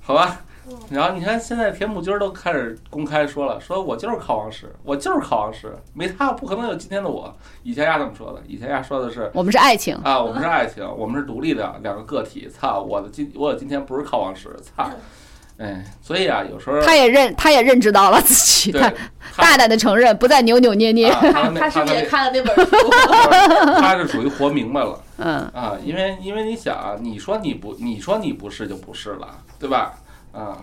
[0.00, 0.40] 好吧。
[0.90, 7.34] 然后你看，现在田朴珺都开始公开说了，说我就是考王石，我就是考王石，没他不可能有今天的我。
[7.62, 12.48] 以前丫这么说的，以前丫说的是我们是爱情啊，我们是爱情，我们是独立的两个个体。
[12.48, 14.88] 操，我的今我有今天不是靠王石，操，
[15.58, 18.90] 哎，所以啊，有时候他也认，他也认知到了自己，他
[19.36, 21.10] 大胆的承认，不再扭扭捏捏。
[21.10, 22.90] 他是不是也看了那本 书？
[23.80, 29.94] 他是是属于活明白了嗯，啊，因为因为你想啊，你说你不，你说你不是就不是了，对吧？
[30.34, 30.58] 啊，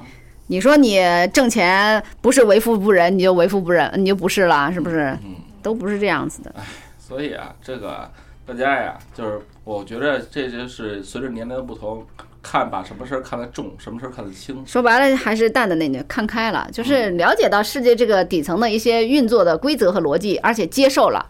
[0.48, 1.00] 你说你
[1.34, 5.18] 挣钱不是为富不仁，你就为富不仁，你就不是了，是不是？
[5.24, 6.54] 嗯，都不是这样子的。
[7.00, 8.10] 所以啊，这个
[8.46, 12.06] 大家呀，就是我觉得这就是随着年龄的不同，
[12.44, 14.62] 看把什么事儿看得重，什么事儿看得轻。
[14.66, 21.26] 说白了还是淡的那句，看开了，就是了解到世界这个底层的一些运作的规则和逻辑，而且接受了。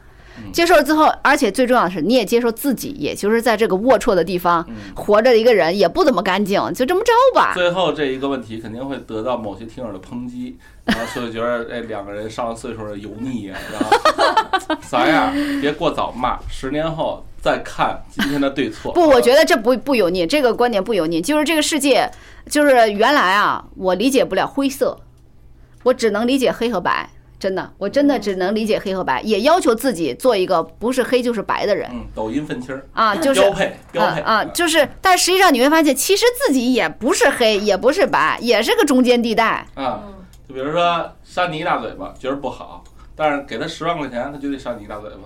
[0.51, 7.53] 接受了之后，而且最重要的是，你也接受自己，也就是在这个龌龊的地方嗯活着一个人，也不怎么干净，就这么着吧。
[7.53, 18.91] 最后这一个问题肯定会得到某些听友的抨击， 然后所以觉得哎两个人上了岁数的油腻呀、然后 咱呀别过早骂，十年后再看今天的对错。
[18.95, 22.09] 不，我觉得这不不油腻，这个观点不油腻，就是这个世界，
[22.49, 24.97] 就是原来啊，我理解不了灰色，
[25.83, 27.09] 我只能理解黑和白，
[27.41, 39.65] 真的，我真的只能理解黑和白，也要求自己做一个不是黑就是白的人嗯，抖音愤青儿啊， 就是标配标配啊啊，就是，但实际上你会发现，其实自己也不是黑，也不是白，也是个中间地带。
[39.73, 40.13] 啊，嗯，
[40.47, 42.83] 就比如说扇你一大嘴巴，觉得不好，
[43.15, 45.17] 但是给他十万块钱，他就得扇你一大嘴巴。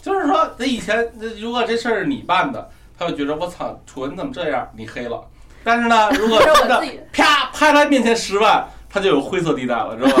[0.00, 1.10] 就是说，他以前
[1.40, 5.20] 如果这事儿是你办的，他就觉得我操，楚文怎么这样，你黑了。
[5.64, 8.64] 但是呢，如果 真的啪拍他面前十万，
[8.94, 10.16] 他就有灰色地带了，知道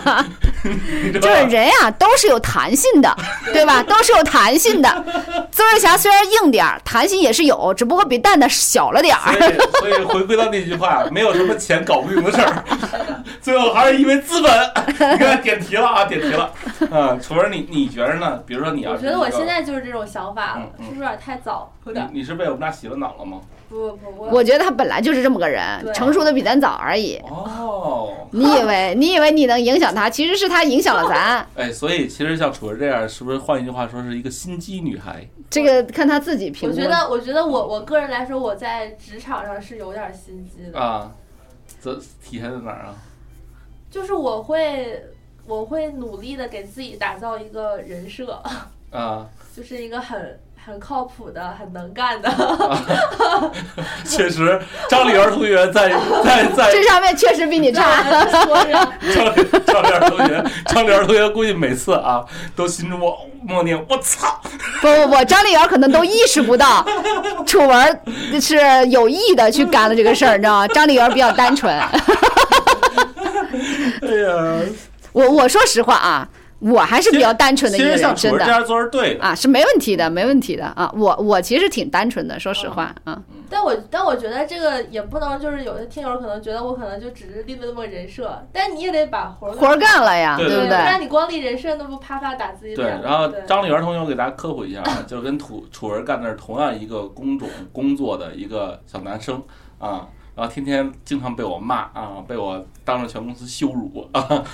[0.00, 0.26] 吧？
[1.12, 1.28] 就是？
[1.54, 3.14] 人呀、都是有弹性的，
[3.52, 3.82] 对吧？
[3.82, 4.88] 都是有弹性的。
[5.52, 9.52] 邹瑞霞虽然硬点儿，弹性也是有，只不过比蛋蛋小了点所儿。
[9.52, 12.64] 以，所以回归到那句话，没有什么钱搞不定的事儿，
[13.42, 14.50] 最后还是因为资本。
[14.86, 16.50] 你看点题了啊，点题了。
[16.90, 18.38] 嗯，楚文，你你觉着呢？
[18.46, 21.70] 比如说你要我觉得我现在就是这种想法了，嗯嗯是不是有点太早？
[21.84, 23.40] 你你是被我们俩洗了脑了吗？
[23.68, 25.62] 不不不，我觉得他本来就是这么个人，
[25.94, 27.16] 成熟的比咱早而已。
[27.24, 31.46] 哦，你以为 你以为你能影响他，其实是他影响了咱。
[31.56, 35.26] 哎，所以其实像楚儿这样，是不是换一句话说是一个心机女孩？
[35.48, 36.76] 这个看他自己评估。
[36.76, 41.12] 我觉得，我觉得我我个人来说，我在职场上是有点心机的，啊？
[41.82, 42.94] 这体现在哪儿啊？
[43.90, 45.02] 就是我会
[45.46, 48.40] 我会努力的给自己打造一个人设，
[48.90, 49.26] 啊，
[49.56, 52.30] 就是一个很很靠谱的、很能干的。
[54.04, 55.88] 确实，张丽媛同学在
[56.24, 58.02] 在在这上面确实比你差。
[59.14, 59.34] 张
[59.64, 64.40] 张丽媛同学，张丽媛同学估计每次啊都心中默默念我操，
[64.80, 66.84] 不不不，张丽媛可能都意识不到
[67.46, 68.00] 楚文
[68.40, 68.58] 是
[68.88, 70.68] 有意的去干了这个事儿， 你知道吗？
[70.68, 71.74] 张丽媛比较单纯。
[71.74, 71.88] 哎
[74.02, 74.60] 呀，
[75.12, 76.28] 我我说实话啊，
[76.60, 79.24] 我还是比较单纯的一其个人，真的样做是对的。
[79.24, 80.92] 啊，是没问题的，没问题的啊。
[80.94, 83.20] 我我其实挺单纯的，说实话啊。
[83.52, 90.68] 但我但我觉得这个也不能就是有的听友可能觉得我可能就只是立了那么人设，但你也得把活儿活干了呀，对不对？
[90.68, 93.08] 不然你光立人设，那不啪啪打自己，脸对？
[93.08, 99.42] 然后张丽媛同学，我给大家科普一下啊，就是跟楚楚文干的是同样一个工种工作的一个小男生
[99.80, 104.44] 啊，然后天天经常被我骂啊，被我当着全公司羞辱啊，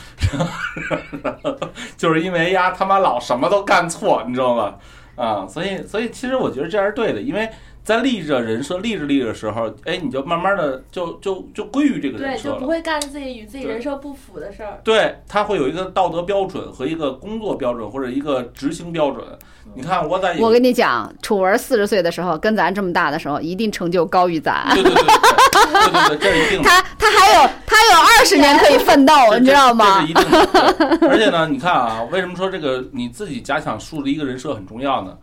[1.97, 4.75] 就是因为呀他妈老什么都干错，你知道吗？
[5.17, 7.49] 啊，所以所以其实我觉得这样是对的，因为
[7.87, 12.67] 在立着人设立着立着的时候，哎，你就慢慢的就就就归于这个对，人设了就不。
[12.67, 14.81] 会干自己与自己人设不符的事儿。
[14.83, 19.25] 对，他会有一个道德标准和一个工作标准或者一个执行标准。
[19.73, 24.67] 你看我在我跟你讲，楚文四十岁的时候，跟咱这么大的时候，一定成就高于咱。
[24.75, 26.69] 对对对对对对对，这是一定的。
[26.69, 30.07] 他他还有他有二十年可以奋斗，这你知道吗这？
[30.07, 35.17] 是一定而且呢，你看啊，为什么说这个你自己假想树立一个人设很重要呢？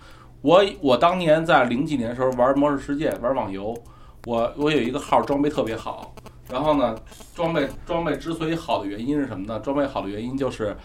[0.43, 3.73] 我我当年在零几年的时候玩《魔兽世界》玩网游，
[4.25, 6.13] 我我有一个号装备特别好，
[6.51, 6.93] 然后呢，
[7.33, 9.57] 装备装备之所以好的原因是什么呢？
[9.59, 10.75] 装备好的原因就是，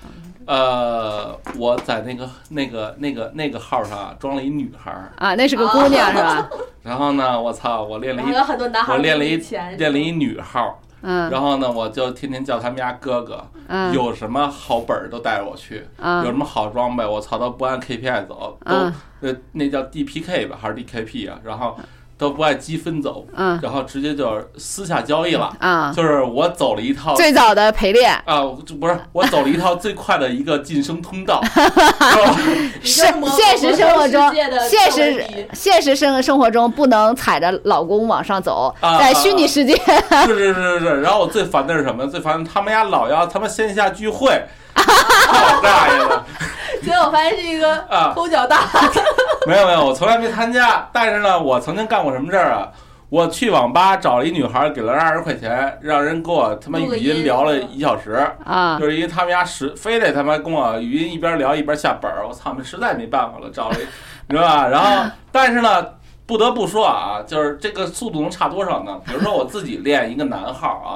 [0.46, 6.48] 呃，我在那个那个那个那个号上装了一女孩儿，啊，那是个姑娘是吧？
[6.84, 9.36] 然后呢，我操，我练了一然后有很多男孩我练了一
[9.76, 11.30] 练了一女号，嗯。
[11.30, 13.92] 然后呢，我就天天叫他们家哥哥，嗯。
[13.92, 18.94] 有什么好本儿都带着我去，有什嗯么好装备，我操都不按 KPI 走，都嗯。
[19.20, 21.76] 呃那叫 DPK 吧还是 DKP 啊，然后
[22.18, 23.58] 都不按积分走，嗯。
[23.62, 27.14] 然后直接就是私下交易了，啊，就是我走了一套。
[27.14, 28.12] 最早的陪练。
[28.26, 28.42] 啊，
[28.78, 31.40] 不是我走了一套最快的一个晋升通道，
[32.82, 33.02] 是
[33.36, 34.34] 现实生活中
[34.68, 39.74] 现实现实生生活中不能踩着老公往上走，啊在虚拟世界。
[40.26, 42.06] 是是是是，然后我最烦的是什么？
[42.06, 44.42] 最烦他们家老要他们线下聚会，
[44.74, 46.24] 操大爷的！
[46.82, 48.60] 结果我发现是一个啊抠脚大，
[49.46, 50.88] 没有没有，我从来没参加。
[50.92, 52.68] 但是呢，我曾经干过什么事儿啊？
[53.10, 58.12] 我去网吧找了一女孩，给了二十块钱，让人跟我他妈语音聊了一小时，
[58.44, 63.86] 啊就是因为他们家实非得他妈跟我语音一边聊一边下本儿，我操，实在没办法了，找了一
[64.28, 64.68] 你知道吧？
[64.68, 65.82] 然后，但是呢，
[66.28, 69.00] 不得不说啊，就是这个速度能差多少呢？
[69.06, 70.92] 比如说我自己练一个男号啊，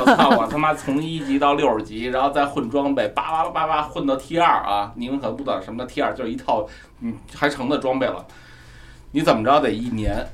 [0.00, 4.92] 我操，我他妈从一级到六十级，然后再混装备，叭叭叭叭混到 T 二啊！
[4.94, 6.64] 你们可能不知道什么叫 T 二，就是一套
[7.00, 8.24] 嗯还成的装备了。
[9.10, 10.24] 你怎么着得一年，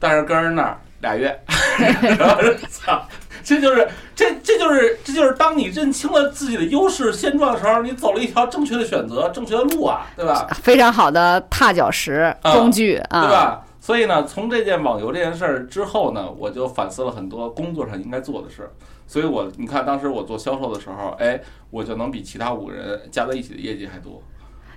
[0.00, 1.40] 但是跟人那儿俩月，
[2.18, 3.00] 然后操，
[3.44, 10.44] 这就是这这就是这就是当你认清了自己的优势现状的时候，你走了一条正确的选择，正确的路啊，对吧？
[10.54, 13.62] 非常好的踏脚石啊工具啊，对吧？
[13.86, 18.70] 所以呢，从这件网游这件事儿之后呢，我就反思了很多工作上应该做的事儿。
[19.06, 24.20] 所以我你看，当时我做销售的时候，哎，我就能比其他五个人加在一起的业绩还多。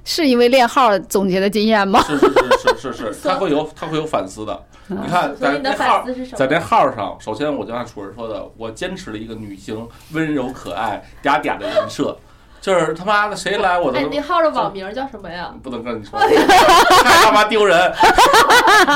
[0.03, 1.99] 是因为练号总结的经验吗？
[2.03, 4.63] 是是是是是是， 他会有他会有反思的。
[4.85, 6.61] 你看，在所以你的那号反思是什在这么？
[6.61, 12.15] 号上，首先我就按楚儿说的，我坚持了一个女性温柔可爱嗲嗲的人设，
[12.61, 15.53] 就是他妈的谁来我都哎，你号的网名叫什么呀？
[15.63, 17.77] 不能跟你说，太他妈丢人！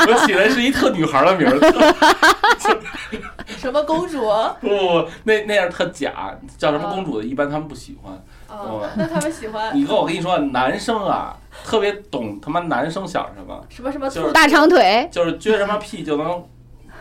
[0.08, 1.60] 我起的是一特女孩的名儿，
[3.58, 4.30] 什么公主？
[4.60, 6.12] 不不不，那那样特假，
[6.58, 8.14] 叫什么公主的，一般他们不喜欢。
[8.48, 11.36] 哦， 那他们喜欢你跟我跟你说，男生啊，
[11.66, 16.44] 特别懂他妈男生想什么，什么什么就是大长腿，就是撅什么屁就能，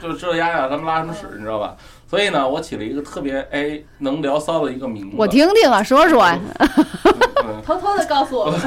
[0.00, 1.76] 就知道丫丫他们拉什么屎，你知道吧？
[2.12, 5.16] 所以呢，我起了一个特别哎能聊骚的一个名字。
[5.16, 6.22] 我听听啊，说说
[7.64, 8.60] 偷偷的告诉我们，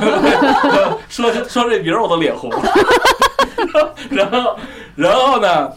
[1.08, 2.50] 说说这名儿我都脸红。
[4.10, 4.58] 然后，
[4.96, 5.72] 然后呢，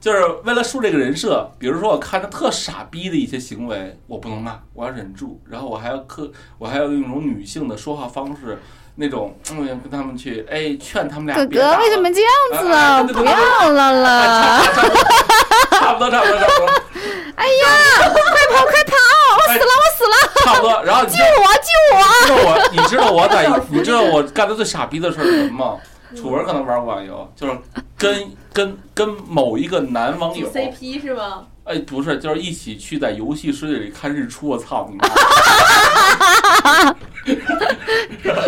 [0.00, 8.58] 就是为了树这个人设，比如说我看他特傻逼的一些行为，我不能骂，我要忍住，然后我还要克，我还要用一种女性的说话方式，
[8.94, 13.02] 那种嗯跟他们去哎劝他们俩哥哥为什么这样子啊？
[13.02, 14.62] 不要了啦！
[15.80, 16.66] 差不多差不多差不多，
[17.36, 17.64] 哎呀，
[17.98, 18.94] 快跑快跑！
[19.38, 20.14] 我死了我死了！
[20.44, 20.82] 差不多。
[20.84, 21.98] 然后你救我救我！
[22.26, 25.80] 知道我，你知道我在，你知道我干的最傻逼的事是什么吗？
[26.16, 27.56] 楚文可能玩过网游，就是
[27.96, 31.46] 跟跟跟某一个男网友组，CP 是吗？
[31.64, 34.48] 哎，不是，就是一起去在游戏世界里看日出。
[34.48, 35.08] 我操你妈！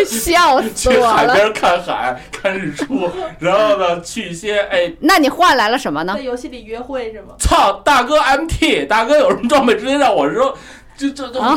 [0.05, 1.15] 笑 死去我了！
[1.15, 3.09] 海边看海，看日出，
[3.39, 6.23] 然后呢，去一些哎，那你换来了什么呢在？
[6.23, 7.35] 游戏里约会是吗？
[7.39, 10.53] 操，大哥 MT，大哥有什么装备直接让我扔，
[10.97, 11.55] 这这这啊，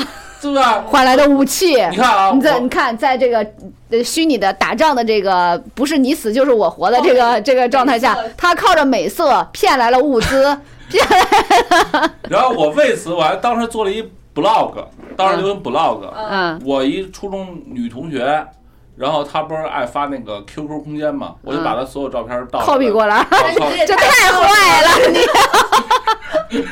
[0.53, 0.83] 对吧？
[0.87, 1.75] 换来的武器。
[1.89, 3.45] 你看啊，你在你看，在这个
[3.89, 10.57] 呃虚拟的打仗的这个不是你死就是我活的这个这个状态下，他靠着美色骗来了物资，
[10.89, 11.19] 骗来
[11.99, 12.11] 了。
[12.29, 14.73] 然后我为此我还当时做了一 blog，
[15.15, 16.61] 当时流行 blog，嗯，嗯。
[16.65, 18.45] 我一初中女同学，
[18.95, 23.25] 然后她不是爱发那个 QQ 空间嘛，我就把她所有照片盗 copy 过来，
[23.87, 24.89] 这太坏了！
[26.51, 26.65] 你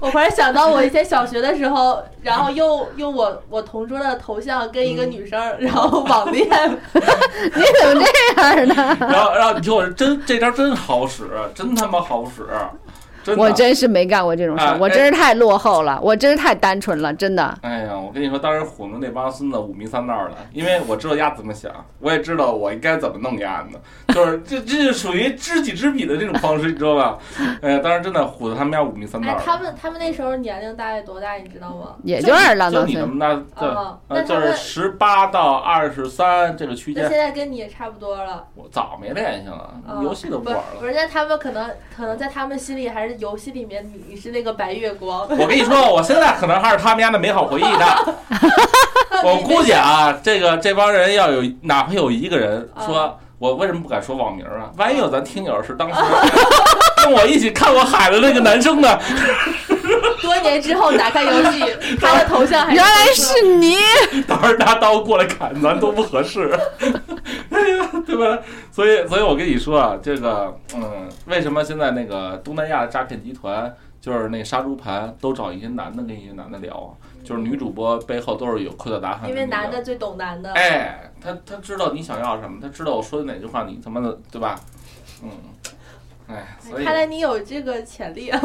[0.00, 8.02] 我忽然想到，我以前小学的时候，然后用用我我同桌的头像跟一个女生，然后网恋， 你怎么
[8.34, 8.96] 这样呢？
[9.00, 12.46] 然后然后你听我说，真这招真好使，真他妈好使，
[13.22, 13.36] 真。
[13.36, 17.56] 我真是没干过这种事啊儿，我真是太落后了，我真是太单纯了，真的。
[17.62, 23.78] 哎呀，我跟你说，当时唬弄那帮孙子五迷三道的，因为我知道丫怎么想，我也知道我应该怎么弄鸭子，
[24.14, 27.18] 就是 这这是属于知己知彼的这种方式，你知道吧？
[27.62, 29.40] 哎呀，当时真的唬得他们家五迷三道哎，的。
[29.44, 31.96] 他们他们那时候年龄大概多大，你知道吗？
[32.02, 38.44] 也就二十来岁，你那么大，对，哦呃，就那他们是十八到二十三这个区间，那现在跟你也差不多了。
[38.54, 40.64] 我早没联系了，嗯游戏都不不玩了。
[40.80, 45.26] 不是，那他们可能可能在他们心里还是游戏里面你是那个白月光。
[45.30, 48.14] 我跟你说，我现在可能还是他们家的美好回忆的。
[49.22, 54.70] 我估计啊，这个这帮人要有哪怕有一个人说，我为什么不敢说网名啊？
[54.76, 56.00] 万一有咱听友是当时
[57.04, 58.98] 跟我一起看过海的那个男生呢？
[60.22, 61.60] 多年之后打开游戏，
[62.00, 63.76] 他的头像还原来是你，
[64.26, 66.50] 到时候拿刀过来砍咱都不合适。
[67.50, 68.38] 哎呀，对吧？
[68.70, 76.90] 所以，所以我跟你说啊，这个，嗯，为什么现在那个东南亚诈骗集团就是那杀猪盘都找一些男的跟一些男的聊啊？
[77.24, 80.52] 就是女主播背后都是有科特达汉，因为男的最懂男的。
[80.52, 84.54] 哎，他他知道你想要什么，他知道我说的哪句话你他妈的对吧？
[85.22, 85.30] 嗯，
[86.30, 88.40] 哎，所以看来你有这个潜力啊！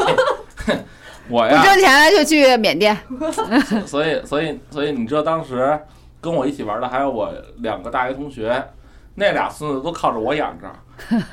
[1.30, 2.98] 我呀，不挣钱了就去缅甸。
[3.86, 5.80] 所以所以所以你知道当时
[6.22, 8.64] 跟我一起玩的还有我两个大学同学，
[9.16, 10.72] 那俩孙子都靠着我养着，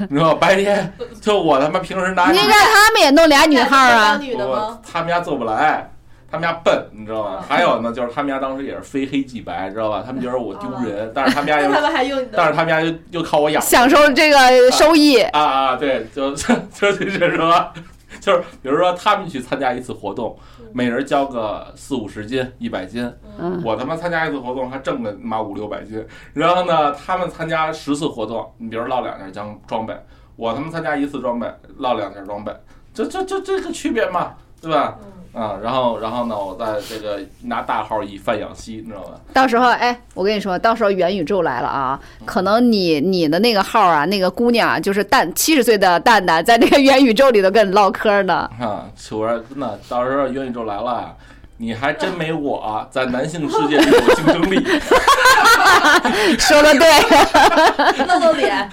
[0.08, 4.20] 你知道白天就我他妈平时拿你让他们也弄俩女号啊？
[4.90, 5.91] 他们家做不来。
[6.32, 7.36] 他们家笨，你知道吧？
[7.40, 10.02] 嗯还有呢，就是他们家当时也是非黑即白，知道吧？
[10.04, 12.26] 他们觉得我丢人，但是他们家又 他，们还用？
[12.32, 13.62] 但是他们家又又靠我养。
[13.62, 17.70] 享受这个收益，啊啊，对，就就 就是什么，
[18.18, 20.34] 就是比如说他们去参加一次活动，
[20.72, 26.02] 每人交个四五十斤、一百斤，嗯，我他妈参加一次活动还挣个妈五六百斤，
[26.32, 29.94] 然后呢，他们参加十次活动，你比如落两件装装备，
[30.36, 32.50] 我他妈参加一次装备落两件装备，
[32.94, 34.96] 这这这这个区别嘛，对吧？
[35.32, 39.12] 啊，然后然后呢，我在这个拿大号以贩养吸，你知道吧？
[39.32, 48.50] 到时候哎，我跟你说，到时候元宇宙来了啊，可能你你的那个号啊，那个姑娘啊就是蛋七十岁的蛋蛋，在那个元宇宙里头跟你唠嗑呢。
[48.60, 51.16] 啊，我说真的，到时候元宇宙来了。
[51.56, 54.56] 你还真没我 在男性世界里有竞争力，
[56.38, 58.68] 说的对， 露露脸，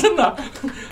[0.00, 0.36] 真的，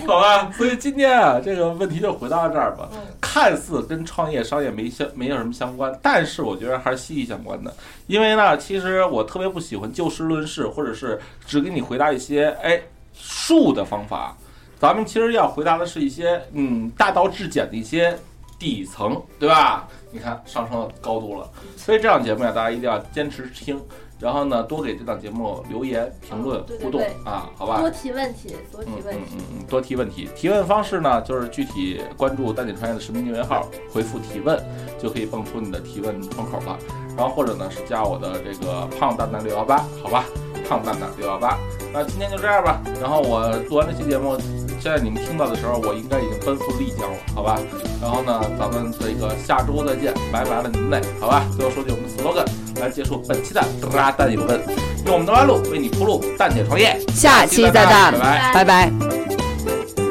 [0.06, 0.50] 好吧。
[0.56, 2.88] 所以今天啊，这个问题就回到这儿吧。
[3.20, 7.74] 看似跟创业、商业没相没有什么相关，但是我觉得还是息息相关的。
[8.06, 12.80] 因为呢，其实我特别不喜欢就事论事，或者是只给你回答一些哎
[13.14, 14.36] 术的方法。
[14.78, 18.16] 咱们其实要回答的是一些嗯大道至简的一些
[18.58, 19.88] 底层，对吧？
[20.12, 21.48] 你看上升高度了。
[21.76, 23.80] 所以这档节目呀，大家一定要坚持听。
[24.20, 27.80] 然后呢，多给这档节目留言、评论、互动啊，好吧？
[27.80, 30.28] 多提问题，多提问题，嗯嗯嗯，多提问题。
[30.36, 34.56] 提问方式呢，就是具体关注蛋姐创业的实名订阅号，回复提问，
[34.96, 36.78] 就可以蹦出你的提问窗口了。
[37.16, 40.24] 然后或者呢，是加我的这个胖蛋蛋六幺八，好吧？
[40.68, 41.58] 胖蛋蛋六幺八。
[41.92, 42.80] 那今天就这样吧。
[43.00, 47.58] 然后我做完这期节目，现在你们听到的时候，我应该已经奔赴丽江了，好吧？
[48.00, 51.44] 然后呢，咱们这个下周再见，拜拜了您嘞，好吧？
[51.56, 53.64] 最后说句我们的 slogan，来结束本期的
[53.94, 54.60] 拉蛋有问，
[55.06, 58.52] 用我们的弯路为你铺路，蛋姐创业，下期再见，见，拜拜。
[58.52, 60.01] 拜拜。